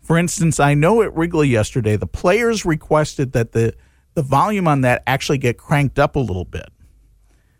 For 0.01 0.17
instance, 0.17 0.59
I 0.59 0.73
know 0.73 1.01
at 1.01 1.15
Wrigley 1.15 1.47
yesterday, 1.47 1.95
the 1.95 2.07
players 2.07 2.65
requested 2.65 3.31
that 3.33 3.53
the, 3.53 3.73
the 4.13 4.21
volume 4.21 4.67
on 4.67 4.81
that 4.81 5.03
actually 5.07 5.37
get 5.37 5.57
cranked 5.57 5.97
up 5.99 6.15
a 6.15 6.19
little 6.19 6.43
bit. 6.45 6.69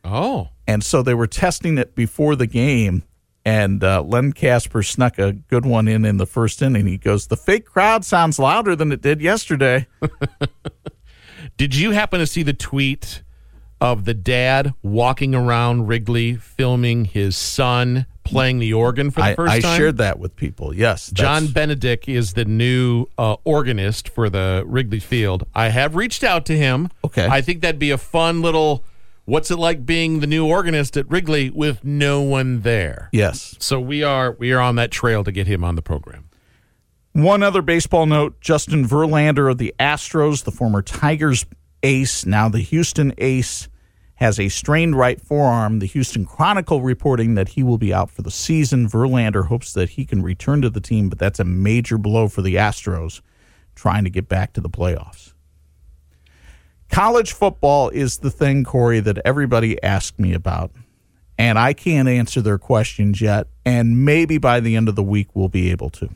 oh, 0.04 0.50
And 0.68 0.84
so 0.84 1.02
they 1.02 1.14
were 1.14 1.28
testing 1.28 1.78
it 1.78 1.96
before 1.96 2.36
the 2.36 2.48
game. 2.48 3.04
And 3.44 3.84
uh, 3.84 4.04
Len 4.04 4.34
Kasper 4.34 4.84
snuck 4.84 5.18
a 5.18 5.34
good 5.34 5.66
one 5.66 5.88
in 5.88 6.06
in 6.06 6.18
the 6.18 6.28
first 6.28 6.62
inning. 6.62 6.86
He 6.86 6.98
goes, 6.98 7.28
The 7.28 7.38
fake 7.38 7.66
crowd 7.66 8.06
sounds 8.06 8.38
louder 8.38 8.76
than 8.76 8.92
it 8.92 9.02
did 9.02 9.20
yesterday. 9.20 9.88
did 11.58 11.76
you 11.76 11.92
happen 11.92 12.20
to 12.20 12.28
see 12.28 12.44
the 12.44 12.54
tweet 12.54 13.24
of 13.80 14.06
the 14.06 14.14
dad 14.14 14.76
walking 14.84 15.34
around 15.34 15.88
Wrigley 15.88 16.36
filming 16.36 17.06
his 17.06 17.36
son 17.36 18.06
playing 18.24 18.60
the 18.60 18.72
organ 18.72 19.10
for 19.10 19.22
the 19.22 19.28
I, 19.28 19.36
first 19.36 19.54
I 19.54 19.60
time? 19.60 19.72
I 19.72 19.78
shared 19.78 19.98
that 19.98 20.20
with 20.20 20.36
people. 20.36 20.74
Yes. 20.74 21.10
John 21.10 21.48
Benedict 21.48 22.08
is 22.08 22.34
the 22.34 22.46
new 22.46 23.08
uh, 23.18 23.38
organist 23.44 24.08
for 24.08 24.30
the 24.30 24.64
Wrigley 24.68 25.00
Field. 25.00 25.48
I 25.56 25.70
have 25.70 25.96
reached 25.96 26.24
out 26.24 26.46
to 26.46 26.56
him. 26.56 26.90
Okay. 27.04 27.28
I 27.28 27.42
think 27.42 27.62
that'd 27.62 27.80
be 27.80 27.92
a 27.92 27.98
fun 27.98 28.44
little. 28.44 28.86
What's 29.26 29.52
it 29.52 29.58
like 29.58 29.86
being 29.86 30.20
the 30.20 30.28
new 30.28 30.48
organist 30.48 30.98
at 30.98 31.10
Wrigley 31.10 31.50
with 31.50 31.84
no 31.84 32.22
one 32.22 32.62
there? 32.62 33.10
Yes. 33.12 33.56
So 33.60 33.80
we 33.80 34.04
are 34.04 34.32
we 34.34 34.52
are 34.52 34.60
on 34.60 34.76
that 34.76 34.92
trail 34.92 35.24
to 35.24 35.32
get 35.32 35.48
him 35.48 35.64
on 35.64 35.76
the 35.76 35.82
program. 35.82 36.30
One 37.14 37.44
other 37.44 37.62
baseball 37.62 38.06
note 38.06 38.40
Justin 38.42 38.88
Verlander 38.88 39.50
of 39.52 39.58
the 39.58 39.76
Astros, 39.80 40.44
the 40.44 40.52
former 40.52 40.82
Tigers 40.82 41.46
ace, 41.84 42.26
now 42.26 42.50
the 42.50 42.60
Houston 42.60 43.14
ace, 43.18 43.68
has 44.16 44.40
a 44.40 44.50
strained 44.50 44.96
right 44.96 45.20
forearm. 45.20 45.80
The 45.80 45.88
Houston 45.88 46.26
Chronicle 46.26 46.82
reporting 46.82 47.36
that 47.36 47.50
he 47.50 47.64
will 47.64 47.78
be 47.78 47.94
out 47.94 48.10
for 48.10 48.22
the 48.22 48.32
season. 48.32 48.88
Verlander 48.88 49.48
hopes 49.48 49.74
that 49.74 49.90
he 49.90 50.06
can 50.06 50.22
return 50.22 50.62
to 50.62 50.70
the 50.70 50.82
team, 50.82 51.10
but 51.10 51.20
that's 51.20 51.40
a 51.40 51.44
major 51.44 51.98
blow 51.98 52.28
for 52.28 52.42
the 52.42 52.56
Astros 52.56 53.22
trying 53.76 54.04
to 54.04 54.10
get 54.10 54.30
back 54.30 54.54
to 54.54 54.62
the 54.62 54.70
playoffs. 54.70 55.31
College 56.92 57.32
football 57.32 57.90
is 57.90 58.18
the 58.18 58.30
thing, 58.30 58.66
Corey, 58.66 59.00
that 59.00 59.20
everybody 59.24 59.82
asked 59.82 60.20
me 60.20 60.34
about. 60.34 60.72
And 61.38 61.58
I 61.58 61.74
can't 61.74 62.08
answer 62.08 62.42
their 62.42 62.58
questions 62.58 63.22
yet. 63.22 63.48
And 63.66 64.06
maybe 64.06 64.38
by 64.38 64.60
the 64.60 64.76
end 64.76 64.90
of 64.90 64.96
the 64.96 65.04
week, 65.04 65.30
we'll 65.34 65.50
be 65.50 65.72
able 65.72 65.90
to. 65.92 66.10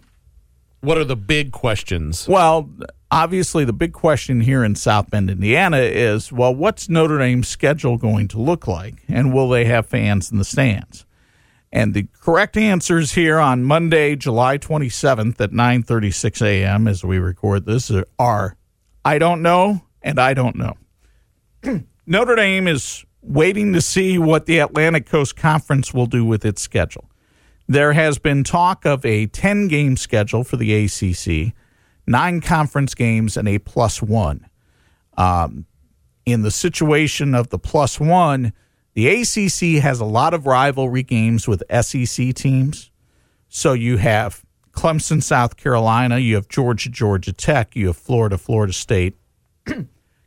What 0.81 0.97
are 0.97 1.05
the 1.05 1.15
big 1.15 1.51
questions? 1.51 2.27
Well, 2.27 2.69
obviously, 3.09 3.65
the 3.65 3.73
big 3.73 3.93
question 3.93 4.41
here 4.41 4.63
in 4.63 4.75
South 4.75 5.09
Bend, 5.09 5.31
Indiana 5.31 5.77
is 5.77 6.31
well, 6.31 6.53
what's 6.53 6.89
Notre 6.89 7.17
Dame's 7.17 7.47
schedule 7.47 7.97
going 7.97 8.27
to 8.27 8.39
look 8.39 8.67
like? 8.67 8.95
And 9.07 9.33
will 9.33 9.49
they 9.49 9.65
have 9.65 9.87
fans 9.87 10.29
in 10.29 10.37
the 10.37 10.45
stands? 10.45 11.05
And 11.71 11.93
the 11.93 12.07
correct 12.21 12.55
answers 12.55 13.13
here 13.13 13.39
on 13.39 13.63
Monday, 13.63 14.15
July 14.15 14.57
27th 14.57 15.41
at 15.41 15.51
9:36 15.51 16.45
a.m. 16.45 16.87
as 16.87 17.03
we 17.03 17.17
record 17.17 17.65
this 17.65 17.91
are 18.19 18.57
I 19.03 19.17
don't 19.17 19.41
know 19.41 19.84
and 20.05 20.19
I 20.19 20.33
don't 20.33 20.55
know. 20.55 20.77
Notre 22.05 22.35
Dame 22.35 22.67
is 22.67 23.03
waiting 23.21 23.73
to 23.73 23.81
see 23.81 24.17
what 24.17 24.45
the 24.45 24.59
Atlantic 24.59 25.07
Coast 25.07 25.35
Conference 25.35 25.93
will 25.93 26.05
do 26.05 26.23
with 26.23 26.45
its 26.45 26.61
schedule. 26.61 27.09
There 27.67 27.93
has 27.93 28.19
been 28.19 28.43
talk 28.43 28.85
of 28.85 29.03
a 29.03 29.25
10 29.25 29.67
game 29.67 29.97
schedule 29.97 30.43
for 30.43 30.55
the 30.55 30.85
ACC, 30.85 31.55
nine 32.05 32.39
conference 32.39 32.93
games, 32.93 33.35
and 33.35 33.47
a 33.47 33.57
plus 33.57 34.03
one. 34.03 34.47
Um, 35.17 35.65
in 36.27 36.43
the 36.43 36.51
situation 36.51 37.33
of 37.33 37.49
the 37.49 37.57
plus 37.57 37.99
one, 37.99 38.53
the 38.93 39.07
ACC 39.07 39.81
has 39.81 39.99
a 39.99 40.05
lot 40.05 40.35
of 40.35 40.45
rivalry 40.45 41.01
games 41.01 41.47
with 41.47 41.63
SEC 41.81 42.35
teams. 42.35 42.91
So 43.49 43.73
you 43.73 43.97
have 43.97 44.45
Clemson, 44.71 45.23
South 45.23 45.57
Carolina, 45.57 46.19
you 46.19 46.35
have 46.35 46.47
Georgia, 46.47 46.89
Georgia 46.89 47.33
Tech, 47.33 47.75
you 47.75 47.87
have 47.87 47.97
Florida, 47.97 48.37
Florida 48.37 48.73
State. 48.73 49.17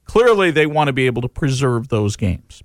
Clearly, 0.08 0.50
they 0.50 0.66
want 0.66 0.88
to 0.88 0.92
be 0.92 1.06
able 1.06 1.22
to 1.22 1.28
preserve 1.28 1.88
those 1.88 2.16
games. 2.16 2.62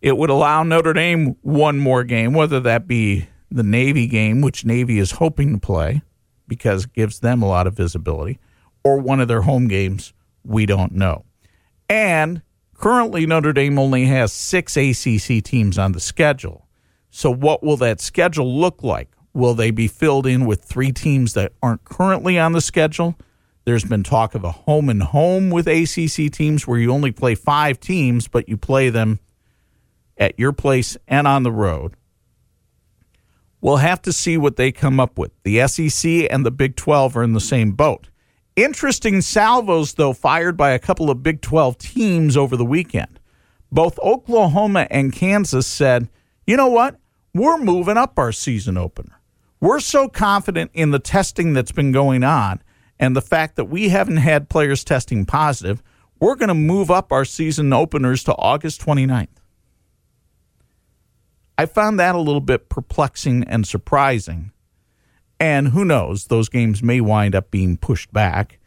It 0.00 0.16
would 0.16 0.30
allow 0.30 0.62
Notre 0.62 0.94
Dame 0.94 1.36
one 1.42 1.78
more 1.78 2.02
game, 2.02 2.32
whether 2.32 2.58
that 2.60 2.88
be 2.88 3.28
the 3.50 3.62
Navy 3.62 4.06
game, 4.06 4.40
which 4.40 4.64
Navy 4.64 4.98
is 4.98 5.12
hoping 5.12 5.52
to 5.52 5.60
play 5.60 6.02
because 6.48 6.84
it 6.84 6.92
gives 6.94 7.20
them 7.20 7.42
a 7.42 7.46
lot 7.46 7.66
of 7.66 7.74
visibility, 7.74 8.40
or 8.82 8.98
one 8.98 9.20
of 9.20 9.28
their 9.28 9.42
home 9.42 9.68
games. 9.68 10.12
We 10.42 10.66
don't 10.66 10.92
know. 10.92 11.24
And 11.88 12.42
currently, 12.74 13.26
Notre 13.26 13.52
Dame 13.52 13.78
only 13.78 14.06
has 14.06 14.32
six 14.32 14.76
ACC 14.76 15.44
teams 15.44 15.78
on 15.78 15.92
the 15.92 16.00
schedule. 16.00 16.66
So, 17.10 17.30
what 17.30 17.62
will 17.62 17.76
that 17.76 18.00
schedule 18.00 18.58
look 18.58 18.82
like? 18.82 19.10
Will 19.34 19.54
they 19.54 19.70
be 19.70 19.86
filled 19.86 20.26
in 20.26 20.46
with 20.46 20.64
three 20.64 20.92
teams 20.92 21.34
that 21.34 21.52
aren't 21.62 21.84
currently 21.84 22.38
on 22.38 22.52
the 22.52 22.60
schedule? 22.62 23.16
There's 23.64 23.84
been 23.84 24.02
talk 24.02 24.34
of 24.34 24.42
a 24.42 24.50
home 24.50 24.88
and 24.88 25.02
home 25.02 25.50
with 25.50 25.68
ACC 25.68 26.32
teams 26.32 26.66
where 26.66 26.78
you 26.78 26.90
only 26.90 27.12
play 27.12 27.34
five 27.36 27.78
teams, 27.78 28.26
but 28.26 28.48
you 28.48 28.56
play 28.56 28.90
them 28.90 29.20
at 30.18 30.38
your 30.38 30.52
place 30.52 30.96
and 31.06 31.28
on 31.28 31.44
the 31.44 31.52
road. 31.52 31.94
We'll 33.60 33.76
have 33.76 34.02
to 34.02 34.12
see 34.12 34.36
what 34.36 34.56
they 34.56 34.72
come 34.72 34.98
up 34.98 35.16
with. 35.16 35.30
The 35.44 35.66
SEC 35.68 36.26
and 36.28 36.44
the 36.44 36.50
Big 36.50 36.74
12 36.74 37.16
are 37.16 37.22
in 37.22 37.32
the 37.32 37.40
same 37.40 37.72
boat. 37.72 38.08
Interesting 38.56 39.20
salvos, 39.20 39.94
though, 39.94 40.12
fired 40.12 40.56
by 40.56 40.72
a 40.72 40.80
couple 40.80 41.08
of 41.08 41.22
Big 41.22 41.40
12 41.40 41.78
teams 41.78 42.36
over 42.36 42.56
the 42.56 42.64
weekend. 42.64 43.20
Both 43.70 43.98
Oklahoma 44.00 44.88
and 44.90 45.12
Kansas 45.12 45.66
said, 45.68 46.10
you 46.46 46.56
know 46.56 46.66
what? 46.66 46.98
We're 47.32 47.58
moving 47.58 47.96
up 47.96 48.18
our 48.18 48.32
season 48.32 48.76
opener. 48.76 49.20
We're 49.60 49.80
so 49.80 50.08
confident 50.08 50.72
in 50.74 50.90
the 50.90 50.98
testing 50.98 51.52
that's 51.52 51.72
been 51.72 51.92
going 51.92 52.24
on 52.24 52.60
and 52.98 53.16
the 53.16 53.20
fact 53.20 53.56
that 53.56 53.64
we 53.66 53.88
haven't 53.88 54.18
had 54.18 54.48
players 54.48 54.84
testing 54.84 55.26
positive, 55.26 55.82
we're 56.20 56.36
going 56.36 56.48
to 56.48 56.54
move 56.54 56.90
up 56.90 57.12
our 57.12 57.24
season 57.24 57.72
openers 57.72 58.22
to 58.24 58.34
August 58.36 58.80
29th. 58.80 59.28
I 61.58 61.66
found 61.66 61.98
that 61.98 62.14
a 62.14 62.20
little 62.20 62.40
bit 62.40 62.68
perplexing 62.68 63.44
and 63.44 63.66
surprising. 63.66 64.52
And 65.38 65.68
who 65.68 65.84
knows, 65.84 66.26
those 66.26 66.48
games 66.48 66.82
may 66.82 67.00
wind 67.00 67.34
up 67.34 67.50
being 67.50 67.76
pushed 67.76 68.12
back 68.12 68.58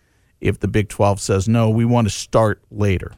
if 0.41 0.59
the 0.59 0.67
Big 0.67 0.89
12 0.89 1.19
says, 1.21 1.47
no, 1.47 1.69
we 1.69 1.85
want 1.85 2.07
to 2.07 2.13
start 2.13 2.61
later. 2.69 3.13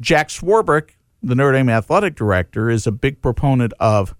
Jack 0.00 0.28
Swarbrick, 0.28 0.90
the 1.22 1.34
Notre 1.34 1.52
Dame 1.56 1.68
athletic 1.68 2.14
director, 2.14 2.68
is 2.68 2.86
a 2.86 2.92
big 2.92 3.22
proponent 3.22 3.72
of 3.80 4.14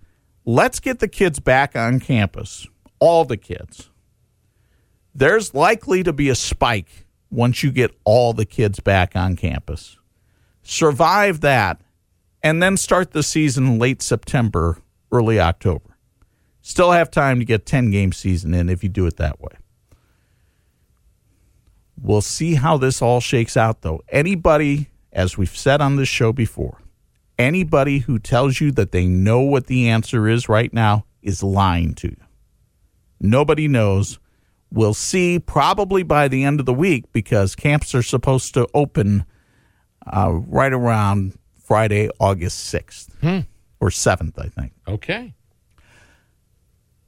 let's 0.45 0.81
get 0.81 1.01
the 1.01 1.09
kids 1.09 1.41
back 1.41 1.77
on 1.77 2.01
campus, 2.01 2.67
all 2.99 3.25
the 3.25 3.37
kids. 3.37 3.91
There's 5.15 5.55
likely 5.55 6.03
to 6.03 6.13
be 6.13 6.29
a 6.29 6.35
spike 6.35 7.07
once 7.31 7.63
you 7.63 7.71
get 7.71 7.97
all 8.05 8.33
the 8.33 8.47
kids 8.47 8.81
back 8.81 9.17
on 9.17 9.37
campus. 9.37 9.99
Survive 10.63 11.41
that 11.41 11.81
and 12.43 12.63
then 12.63 12.77
start 12.77 13.13
the 13.13 13.23
season 13.23 13.79
late 13.79 14.03
September, 14.03 14.79
early 15.11 15.41
October. 15.41 15.97
Still 16.63 16.93
have 16.93 17.11
time 17.11 17.39
to 17.39 17.45
get 17.45 17.67
10 17.67 17.91
game 17.91 18.13
season 18.13 18.55
in 18.55 18.69
if 18.69 18.83
you 18.83 18.89
do 18.89 19.07
it 19.07 19.17
that 19.17 19.41
way. 19.41 19.53
We'll 22.01 22.21
see 22.21 22.55
how 22.55 22.77
this 22.77 23.03
all 23.03 23.21
shakes 23.21 23.57
out 23.57 23.83
though. 23.83 24.03
Anybody, 24.09 24.91
as 25.13 25.37
we've 25.37 25.57
said 25.57 25.81
on 25.81 25.97
this 25.97 26.09
show 26.09 26.33
before, 26.33 26.81
anybody 27.39 28.01
who 28.01 28.19
tells 28.19 28.61
you 28.61 28.71
that 28.73 28.93
they 28.93 29.07
know 29.07 29.41
what 29.41 29.67
the 29.67 29.89
answer 29.89 30.29
is 30.29 30.49
right 30.49 30.73
now 30.73 31.07
is 31.23 31.43
lying 31.43 31.95
to 31.95 32.09
you. 32.09 32.21
Nobody 33.21 33.67
knows. 33.67 34.19
We'll 34.71 34.95
see 34.95 35.39
probably 35.39 36.03
by 36.03 36.29
the 36.29 36.45
end 36.45 36.61
of 36.61 36.67
the 36.67 36.75
week 36.75 37.11
because 37.13 37.55
camps 37.55 37.95
are 37.95 38.03
supposed 38.03 38.55
to 38.55 38.69
open 38.75 39.25
uh, 40.07 40.33
right 40.33 40.73
around 40.73 41.39
Friday, 41.59 42.11
August 42.21 42.73
6th 42.73 43.47
or 43.81 43.89
7th, 43.89 44.39
I 44.39 44.49
think. 44.49 44.73
Okay. 44.87 45.35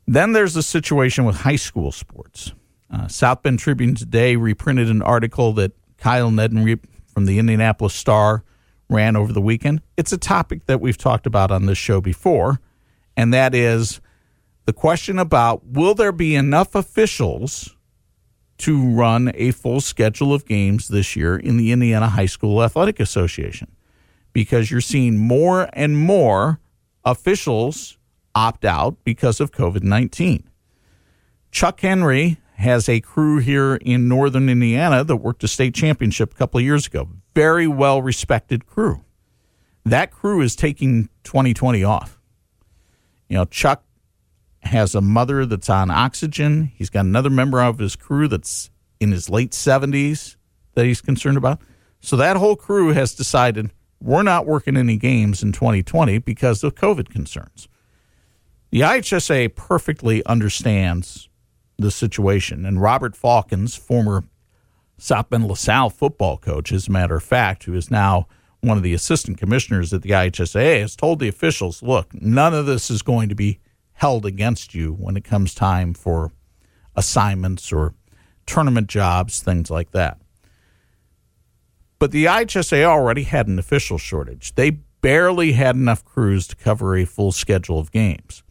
Then 0.07 0.33
there's 0.33 0.55
the 0.55 0.63
situation 0.63 1.25
with 1.25 1.37
high 1.37 1.57
school 1.57 1.93
sports. 1.93 2.53
Uh, 2.91 3.07
South 3.09 3.43
Bend 3.43 3.59
Tribune 3.59 3.95
today 3.95 4.37
reprinted 4.37 4.89
an 4.89 5.03
article 5.03 5.53
that 5.55 5.73
Kyle 5.99 6.31
Neddenriep 6.31 6.85
from 7.07 7.27
the 7.27 7.39
Indianapolis 7.39 7.95
Star 7.95 8.43
ran 8.89 9.15
over 9.17 9.33
the 9.33 9.41
weekend. 9.41 9.83
It's 9.97 10.13
a 10.13 10.19
topic 10.19 10.67
that 10.67 10.81
we've 10.81 10.99
talked 10.99 11.27
about 11.27 11.51
on 11.51 11.67
this 11.67 11.79
show 11.79 12.01
before, 12.01 12.61
and 13.17 13.33
that 13.33 13.55
is 13.55 14.01
the 14.71 14.75
question 14.75 15.19
about 15.19 15.67
will 15.67 15.97
there 15.97 16.13
be 16.13 16.37
enough 16.37 16.77
officials 16.77 17.75
to 18.59 18.81
run 18.81 19.33
a 19.35 19.51
full 19.51 19.81
schedule 19.81 20.33
of 20.33 20.47
games 20.47 20.87
this 20.87 21.17
year 21.17 21.37
in 21.37 21.57
the 21.57 21.73
Indiana 21.73 22.09
High 22.09 22.27
School 22.27 22.63
Athletic 22.63 23.01
Association? 23.01 23.67
Because 24.33 24.71
you're 24.71 24.81
seeing 24.81 25.19
more 25.19 25.69
and 25.73 25.99
more 25.99 26.61
officials 27.05 27.99
opt 28.37 28.65
out 28.65 28.97
because 29.03 29.41
of 29.41 29.51
COVID 29.51 29.83
19. 29.83 30.49
Chuck 31.51 31.81
Henry 31.81 32.39
has 32.53 32.89
a 32.89 33.01
crew 33.01 33.39
here 33.39 33.75
in 33.75 34.07
northern 34.07 34.49
Indiana 34.49 35.03
that 35.03 35.17
worked 35.17 35.43
a 35.43 35.49
state 35.49 35.75
championship 35.75 36.33
a 36.33 36.37
couple 36.37 36.59
of 36.59 36.65
years 36.65 36.87
ago. 36.87 37.09
Very 37.35 37.67
well 37.67 38.01
respected 38.03 38.67
crew. 38.67 39.03
That 39.85 40.13
crew 40.13 40.41
is 40.41 40.55
taking 40.55 41.09
2020 41.25 41.83
off. 41.83 42.21
You 43.29 43.37
know, 43.37 43.47
Chuck 43.47 43.83
has 44.63 44.95
a 44.95 45.01
mother 45.01 45.47
that's 45.47 45.71
on 45.71 45.91
oxygen. 45.91 46.73
He's 46.75 46.91
got 46.91 47.05
another 47.05 47.31
member 47.31 47.63
of 47.63 47.79
his 47.79 47.97
crew 47.97 48.29
that's 48.29 48.71
in 49.01 49.13
his 49.13 49.31
late 49.31 49.53
70s 49.53 50.37
that 50.75 50.85
he's 50.85 51.01
concerned 51.01 51.37
about. 51.37 51.61
So 52.01 52.17
that 52.17 52.37
whole 52.37 52.57
crew 52.57 52.93
has 52.93 53.15
decided 53.15 53.71
we're 54.01 54.23
not 54.23 54.47
working 54.47 54.77
any 54.77 54.97
games 54.97 55.43
in 55.43 55.53
2020 55.53 56.19
because 56.19 56.65
of 56.65 56.75
COVID 56.75 57.11
concerns. 57.11 57.69
The 58.71 58.81
IHSA 58.81 59.55
perfectly 59.57 60.25
understands 60.27 61.29
the 61.79 61.91
situation, 61.91 62.65
and 62.65 62.81
Robert 62.81 63.15
Faulkens, 63.15 63.79
former 63.79 64.25
South 64.97 65.31
Bend 65.31 65.49
LaSalle 65.49 65.91
football 65.91 66.37
coach, 66.37 66.73
as 66.73 66.89
a 66.89 66.93
matter 66.93 67.17
of 67.17 67.23
fact, 67.23 67.65
who 67.65 67.75
is 67.75 67.91
now 67.91 68.29
one 68.61 68.77
of 68.77 68.83
the 68.83 68.95
assistant 68.95 69.39
commissioners 69.39 69.93
at 69.93 70.03
the 70.03 70.11
IHSA, 70.11 70.81
has 70.81 70.95
told 70.95 71.19
the 71.19 71.29
officials, 71.29 71.83
look, 71.83 72.15
none 72.15 72.55
of 72.55 72.67
this 72.67 72.91
is 72.91 73.03
going 73.03 73.29
to 73.31 73.35
be 73.35 73.59
held 74.01 74.25
against 74.25 74.75
you 74.75 74.95
when 74.95 75.15
it 75.15 75.25
comes 75.25 75.55
time 75.55 75.93
for 75.93 76.33
assignments 76.97 77.71
or 77.71 77.93
tournament 78.47 78.87
jobs, 78.87 79.41
things 79.41 79.71
like 79.71 79.91
that. 79.91 80.19
But 81.99 82.11
the 82.11 82.25
IHSA 82.25 82.83
already 82.83 83.25
had 83.25 83.47
an 83.47 83.59
official 83.59 83.99
shortage. 83.99 84.55
They 84.55 84.71
barely 85.03 85.53
had 85.53 85.77
enough 85.77 86.03
crews 86.03 86.47
to 86.47 86.57
cover 86.57 86.97
a 86.97 87.05
full 87.05 87.31
schedule 87.31 87.79
of 87.79 87.93
games. 87.93 88.43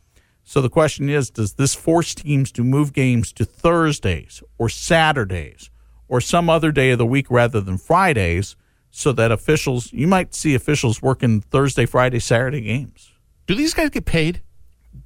So 0.44 0.62
the 0.62 0.70
question 0.70 1.10
is 1.10 1.32
does 1.32 1.54
this 1.54 1.74
force 1.74 2.14
teams 2.14 2.52
to 2.52 2.64
move 2.64 2.94
games 2.94 3.34
to 3.34 3.44
Thursdays 3.44 4.44
or 4.60 4.70
Saturdays 4.70 5.72
or 6.08 6.22
some 6.22 6.48
other 6.48 6.72
day 6.72 6.92
of 6.92 7.00
the 7.00 7.08
week 7.08 7.26
rather 7.32 7.60
than 7.60 7.80
Fridays 7.80 8.56
so 8.92 9.12
that 9.14 9.32
officials, 9.32 9.92
you 9.94 10.06
might 10.06 10.36
see 10.36 10.54
officials 10.54 11.02
working 11.02 11.42
Thursday, 11.42 11.88
Friday, 11.88 12.20
Saturday 12.20 12.62
games? 12.62 13.12
Do 13.48 13.56
these 13.56 13.74
guys 13.74 13.90
get 13.90 14.06
paid? 14.06 14.44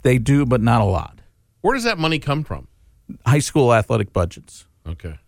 They 0.01 0.17
do, 0.17 0.45
but 0.45 0.61
not 0.61 0.81
a 0.81 0.85
lot. 0.85 1.19
Where 1.61 1.73
does 1.73 1.83
that 1.83 1.97
money 1.97 2.19
come 2.19 2.43
from? 2.43 2.67
High 3.25 3.39
school 3.39 3.73
athletic 3.73 4.11
budgets. 4.11 4.65
Okay. 4.87 5.19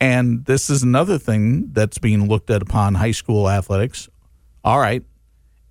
And 0.00 0.44
this 0.44 0.68
is 0.68 0.82
another 0.82 1.18
thing 1.18 1.70
that's 1.72 1.98
being 1.98 2.28
looked 2.28 2.50
at 2.50 2.62
upon 2.62 2.96
high 2.96 3.12
school 3.12 3.48
athletics. 3.48 4.08
All 4.62 4.78
right, 4.78 5.02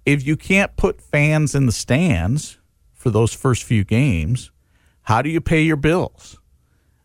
if 0.05 0.25
you 0.25 0.35
can't 0.35 0.75
put 0.75 1.01
fans 1.01 1.53
in 1.53 1.65
the 1.65 1.71
stands 1.71 2.59
for 2.93 3.09
those 3.09 3.33
first 3.33 3.63
few 3.63 3.83
games, 3.83 4.51
how 5.03 5.21
do 5.21 5.29
you 5.29 5.41
pay 5.41 5.61
your 5.61 5.75
bills? 5.75 6.39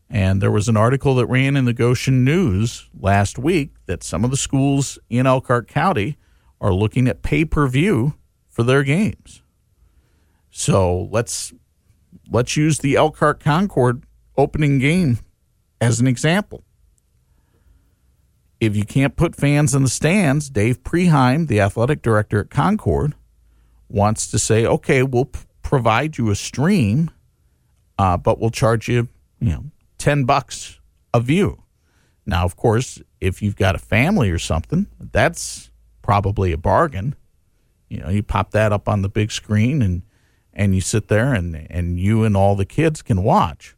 And 0.08 0.42
there 0.42 0.50
was 0.50 0.68
an 0.68 0.76
article 0.76 1.14
that 1.16 1.26
ran 1.26 1.56
in 1.56 1.66
the 1.66 1.72
Goshen 1.72 2.24
News 2.24 2.88
last 2.98 3.38
week 3.38 3.74
that 3.86 4.02
some 4.02 4.24
of 4.24 4.30
the 4.30 4.36
schools 4.36 4.98
in 5.08 5.26
Elkhart 5.26 5.68
County 5.68 6.16
are 6.60 6.72
looking 6.72 7.06
at 7.06 7.22
pay 7.22 7.44
per 7.44 7.68
view 7.68 8.14
for 8.48 8.62
their 8.62 8.82
games. 8.82 9.42
So 10.50 11.08
let's 11.10 11.52
let's 12.30 12.56
use 12.56 12.78
the 12.78 12.96
Elkhart 12.96 13.40
Concord 13.40 14.04
opening 14.36 14.78
game 14.78 15.18
as 15.80 16.00
an 16.00 16.06
example. 16.06 16.64
If 18.58 18.76
you 18.76 18.84
can't 18.84 19.16
put 19.16 19.34
fans 19.34 19.74
in 19.74 19.82
the 19.82 19.88
stands, 19.88 20.50
Dave 20.50 20.82
Preheim, 20.82 21.48
the 21.48 21.60
athletic 21.60 22.02
director 22.02 22.40
at 22.40 22.50
Concord, 22.50 23.14
wants 23.88 24.30
to 24.30 24.38
say, 24.38 24.66
okay, 24.66 25.02
we'll 25.02 25.24
p- 25.26 25.40
provide 25.62 26.18
you 26.18 26.30
a 26.30 26.34
stream, 26.34 27.10
uh, 27.98 28.18
but 28.18 28.38
we'll 28.38 28.50
charge 28.50 28.86
you, 28.88 29.08
you 29.40 29.50
know, 29.50 29.64
ten 29.96 30.24
bucks 30.24 30.78
a 31.14 31.20
view. 31.20 31.62
Now, 32.26 32.44
of 32.44 32.54
course, 32.54 33.00
if 33.20 33.40
you've 33.40 33.56
got 33.56 33.74
a 33.74 33.78
family 33.78 34.30
or 34.30 34.38
something, 34.38 34.86
that's 35.00 35.70
probably 36.02 36.52
a 36.52 36.58
bargain. 36.58 37.14
You 37.88 38.00
know, 38.00 38.10
you 38.10 38.22
pop 38.22 38.50
that 38.50 38.72
up 38.72 38.88
on 38.88 39.02
the 39.02 39.08
big 39.08 39.32
screen 39.32 39.80
and 39.80 40.02
and 40.52 40.74
you 40.74 40.80
sit 40.80 41.08
there 41.08 41.32
and 41.32 41.66
and 41.70 41.98
you 41.98 42.24
and 42.24 42.36
all 42.36 42.56
the 42.56 42.64
kids 42.64 43.02
can 43.02 43.22
watch. 43.22 43.76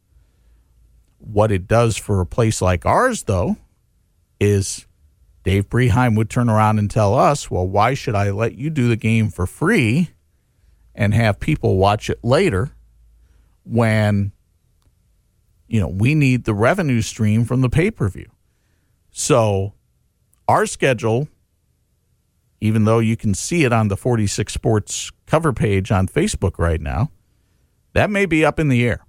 What 1.19 1.51
it 1.51 1.67
does 1.67 1.95
for 1.97 2.19
a 2.19 2.25
place 2.25 2.61
like 2.61 2.85
ours, 2.85 3.23
though, 3.23 3.57
is 4.39 4.85
Dave 5.43 5.69
Preheim 5.69 6.17
would 6.17 6.29
turn 6.29 6.49
around 6.49 6.79
and 6.79 6.89
tell 6.89 7.13
us, 7.13 7.49
well, 7.49 7.67
why 7.67 7.93
should 7.93 8.15
I 8.15 8.31
let 8.31 8.55
you 8.55 8.69
do 8.69 8.87
the 8.87 8.95
game 8.95 9.29
for 9.29 9.45
free 9.45 10.09
and 10.95 11.13
have 11.13 11.39
people 11.39 11.77
watch 11.77 12.09
it 12.09 12.19
later 12.23 12.71
when, 13.65 14.31
you 15.67 15.79
know, 15.79 15.87
we 15.87 16.15
need 16.15 16.43
the 16.43 16.53
revenue 16.53 17.01
stream 17.01 17.45
from 17.45 17.61
the 17.61 17.69
pay 17.69 17.91
per 17.91 18.09
view? 18.09 18.29
So 19.11 19.73
our 20.47 20.65
schedule, 20.65 21.27
even 22.63 22.85
though 22.85 22.99
you 22.99 23.17
can 23.17 23.33
see 23.33 23.65
it 23.65 23.73
on 23.73 23.89
the 23.89 23.97
46 23.97 24.53
Sports 24.53 25.11
cover 25.25 25.51
page 25.51 25.91
on 25.91 26.07
Facebook 26.07 26.57
right 26.57 26.79
now, 26.79 27.11
that 27.91 28.09
may 28.09 28.25
be 28.25 28.45
up 28.45 28.57
in 28.57 28.69
the 28.69 28.87
air. 28.87 29.05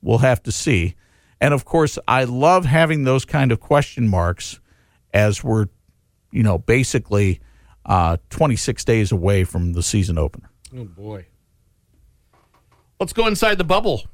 We'll 0.00 0.18
have 0.18 0.42
to 0.44 0.52
see. 0.52 0.94
And 1.38 1.52
of 1.52 1.66
course, 1.66 1.98
I 2.08 2.24
love 2.24 2.64
having 2.64 3.04
those 3.04 3.26
kind 3.26 3.52
of 3.52 3.60
question 3.60 4.08
marks 4.08 4.58
as 5.12 5.44
we're, 5.44 5.66
you 6.32 6.42
know, 6.42 6.56
basically 6.56 7.40
uh, 7.84 8.16
26 8.30 8.86
days 8.86 9.12
away 9.12 9.44
from 9.44 9.74
the 9.74 9.82
season 9.82 10.16
opener. 10.16 10.50
Oh 10.74 10.84
boy. 10.84 11.26
Let's 12.98 13.12
go 13.12 13.26
inside 13.26 13.58
the 13.58 13.64
bubble. 13.64 14.04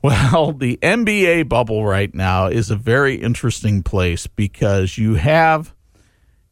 Well, 0.00 0.52
the 0.52 0.78
NBA 0.80 1.48
bubble 1.48 1.84
right 1.84 2.12
now 2.14 2.46
is 2.46 2.70
a 2.70 2.76
very 2.76 3.16
interesting 3.16 3.82
place 3.82 4.28
because 4.28 4.96
you 4.96 5.14
have 5.14 5.74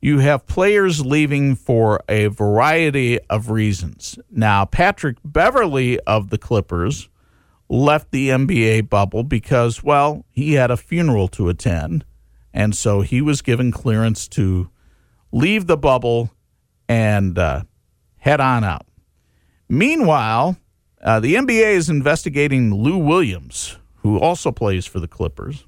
you 0.01 0.19
have 0.19 0.47
players 0.47 1.05
leaving 1.05 1.55
for 1.55 2.03
a 2.09 2.29
variety 2.29 3.21
of 3.29 3.51
reasons. 3.51 4.19
Now, 4.31 4.65
Patrick 4.65 5.19
Beverley 5.25 6.01
of 6.01 6.31
the 6.31 6.39
Clippers 6.39 7.09
left 7.69 8.11
the 8.11 8.31
NBA 8.31 8.89
bubble 8.89 9.23
because, 9.23 9.83
well, 9.83 10.25
he 10.31 10.55
had 10.55 10.71
a 10.71 10.77
funeral 10.77 11.29
to 11.29 11.49
attend. 11.49 12.05
And 12.53 12.75
so 12.75 13.03
he 13.03 13.21
was 13.21 13.43
given 13.43 13.71
clearance 13.71 14.27
to 14.29 14.71
leave 15.31 15.67
the 15.67 15.77
bubble 15.77 16.31
and 16.89 17.39
uh, 17.39 17.63
head 18.19 18.41
on 18.41 18.65
out. 18.65 18.87
Meanwhile, 19.69 20.57
uh, 21.03 21.21
the 21.21 21.37
NBA 21.37 21.75
is 21.75 21.89
investigating 21.89 22.75
Lou 22.75 22.99
Williams, 22.99 23.79
who 23.99 24.19
also 24.19 24.51
plays 24.51 24.87
for 24.87 24.99
the 24.99 25.07
Clippers, 25.07 25.65